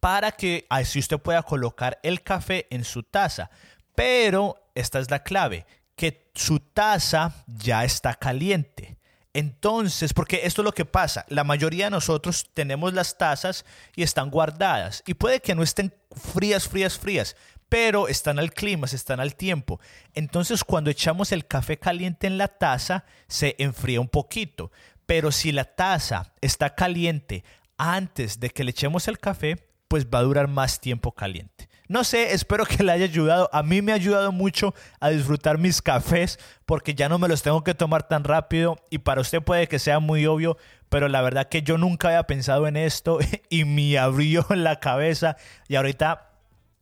para 0.00 0.32
que 0.32 0.66
así 0.68 0.98
usted 0.98 1.20
pueda 1.20 1.44
colocar 1.44 2.00
el 2.02 2.22
café 2.22 2.66
en 2.70 2.82
su 2.82 3.04
taza. 3.04 3.48
Pero 3.94 4.72
esta 4.74 4.98
es 4.98 5.08
la 5.08 5.22
clave, 5.22 5.66
que 5.94 6.32
su 6.34 6.58
taza 6.58 7.44
ya 7.46 7.84
está 7.84 8.14
caliente. 8.14 8.98
Entonces, 9.32 10.12
porque 10.12 10.40
esto 10.44 10.62
es 10.62 10.64
lo 10.64 10.72
que 10.72 10.84
pasa, 10.84 11.24
la 11.28 11.44
mayoría 11.44 11.84
de 11.84 11.92
nosotros 11.92 12.50
tenemos 12.52 12.92
las 12.94 13.16
tazas 13.16 13.64
y 13.94 14.02
están 14.02 14.28
guardadas 14.28 15.04
y 15.06 15.14
puede 15.14 15.40
que 15.40 15.54
no 15.54 15.62
estén 15.62 15.94
frías, 16.10 16.68
frías, 16.68 16.98
frías, 16.98 17.36
pero 17.68 18.08
están 18.08 18.40
al 18.40 18.52
clima, 18.52 18.86
están 18.86 19.20
al 19.20 19.36
tiempo. 19.36 19.80
Entonces, 20.14 20.64
cuando 20.64 20.90
echamos 20.90 21.30
el 21.30 21.46
café 21.46 21.78
caliente 21.78 22.26
en 22.26 22.36
la 22.36 22.48
taza, 22.48 23.04
se 23.28 23.54
enfría 23.58 24.00
un 24.00 24.08
poquito, 24.08 24.72
pero 25.06 25.30
si 25.30 25.52
la 25.52 25.64
taza 25.64 26.34
está 26.40 26.74
caliente 26.74 27.44
antes 27.78 28.40
de 28.40 28.50
que 28.50 28.64
le 28.64 28.72
echemos 28.72 29.06
el 29.06 29.18
café, 29.20 29.70
pues 29.86 30.06
va 30.06 30.18
a 30.18 30.22
durar 30.22 30.48
más 30.48 30.80
tiempo 30.80 31.12
caliente. 31.12 31.69
No 31.90 32.04
sé, 32.04 32.34
espero 32.34 32.64
que 32.66 32.84
le 32.84 32.92
haya 32.92 33.06
ayudado. 33.06 33.50
A 33.52 33.64
mí 33.64 33.82
me 33.82 33.90
ha 33.90 33.96
ayudado 33.96 34.30
mucho 34.30 34.76
a 35.00 35.08
disfrutar 35.08 35.58
mis 35.58 35.82
cafés 35.82 36.38
porque 36.64 36.94
ya 36.94 37.08
no 37.08 37.18
me 37.18 37.26
los 37.26 37.42
tengo 37.42 37.64
que 37.64 37.74
tomar 37.74 38.06
tan 38.06 38.22
rápido 38.22 38.76
y 38.90 38.98
para 38.98 39.20
usted 39.20 39.42
puede 39.42 39.66
que 39.66 39.80
sea 39.80 39.98
muy 39.98 40.24
obvio, 40.24 40.56
pero 40.88 41.08
la 41.08 41.20
verdad 41.20 41.48
que 41.48 41.62
yo 41.62 41.78
nunca 41.78 42.06
había 42.06 42.22
pensado 42.28 42.68
en 42.68 42.76
esto 42.76 43.18
y 43.50 43.64
me 43.64 43.98
abrió 43.98 44.46
la 44.54 44.78
cabeza 44.78 45.36
y 45.66 45.74
ahorita 45.74 46.30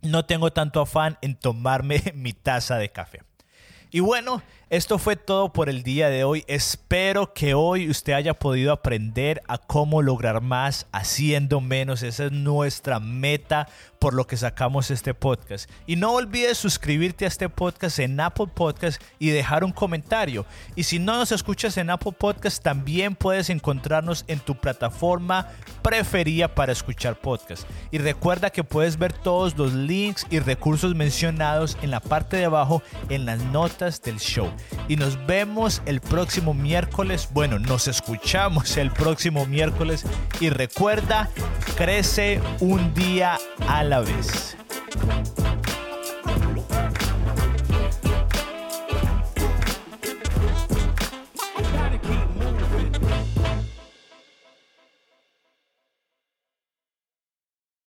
no 0.02 0.26
tengo 0.26 0.52
tanto 0.52 0.82
afán 0.82 1.16
en 1.22 1.36
tomarme 1.36 2.02
mi 2.14 2.34
taza 2.34 2.76
de 2.76 2.90
café. 2.90 3.22
Y 3.90 4.00
bueno, 4.00 4.42
esto 4.68 4.98
fue 4.98 5.16
todo 5.16 5.50
por 5.50 5.70
el 5.70 5.82
día 5.82 6.10
de 6.10 6.24
hoy. 6.24 6.44
Espero 6.46 7.32
que 7.32 7.54
hoy 7.54 7.88
usted 7.88 8.12
haya 8.12 8.34
podido 8.34 8.70
aprender 8.70 9.40
a 9.48 9.56
cómo 9.56 10.02
lograr 10.02 10.42
más 10.42 10.86
haciendo 10.92 11.62
menos. 11.62 12.02
Esa 12.02 12.26
es 12.26 12.32
nuestra 12.32 13.00
meta 13.00 13.66
por 13.98 14.12
lo 14.12 14.26
que 14.26 14.36
sacamos 14.36 14.90
este 14.90 15.14
podcast. 15.14 15.70
Y 15.86 15.96
no 15.96 16.12
olvides 16.12 16.58
suscribirte 16.58 17.24
a 17.24 17.28
este 17.28 17.48
podcast 17.48 17.98
en 17.98 18.20
Apple 18.20 18.48
Podcast 18.54 19.02
y 19.18 19.30
dejar 19.30 19.64
un 19.64 19.72
comentario. 19.72 20.44
Y 20.76 20.82
si 20.82 20.98
no 20.98 21.16
nos 21.16 21.32
escuchas 21.32 21.78
en 21.78 21.88
Apple 21.88 22.12
Podcast, 22.12 22.62
también 22.62 23.14
puedes 23.14 23.48
encontrarnos 23.48 24.26
en 24.28 24.38
tu 24.38 24.54
plataforma 24.54 25.48
preferida 25.82 26.54
para 26.54 26.72
escuchar 26.72 27.18
podcast. 27.18 27.66
Y 27.90 27.98
recuerda 27.98 28.50
que 28.50 28.64
puedes 28.64 28.98
ver 28.98 29.14
todos 29.14 29.56
los 29.56 29.72
links 29.72 30.26
y 30.28 30.40
recursos 30.40 30.94
mencionados 30.94 31.78
en 31.80 31.90
la 31.90 32.00
parte 32.00 32.36
de 32.36 32.44
abajo 32.44 32.82
en 33.08 33.24
las 33.24 33.42
notas 33.44 33.77
del 33.78 34.18
show. 34.18 34.50
Y 34.88 34.96
nos 34.96 35.24
vemos 35.26 35.82
el 35.86 36.00
próximo 36.00 36.52
miércoles. 36.52 37.28
Bueno, 37.32 37.58
nos 37.60 37.86
escuchamos 37.86 38.76
el 38.76 38.90
próximo 38.90 39.46
miércoles. 39.46 40.04
Y 40.40 40.50
recuerda, 40.50 41.30
crece 41.76 42.40
un 42.60 42.92
día 42.92 43.38
a 43.68 43.84
la 43.84 44.00
vez. 44.00 44.56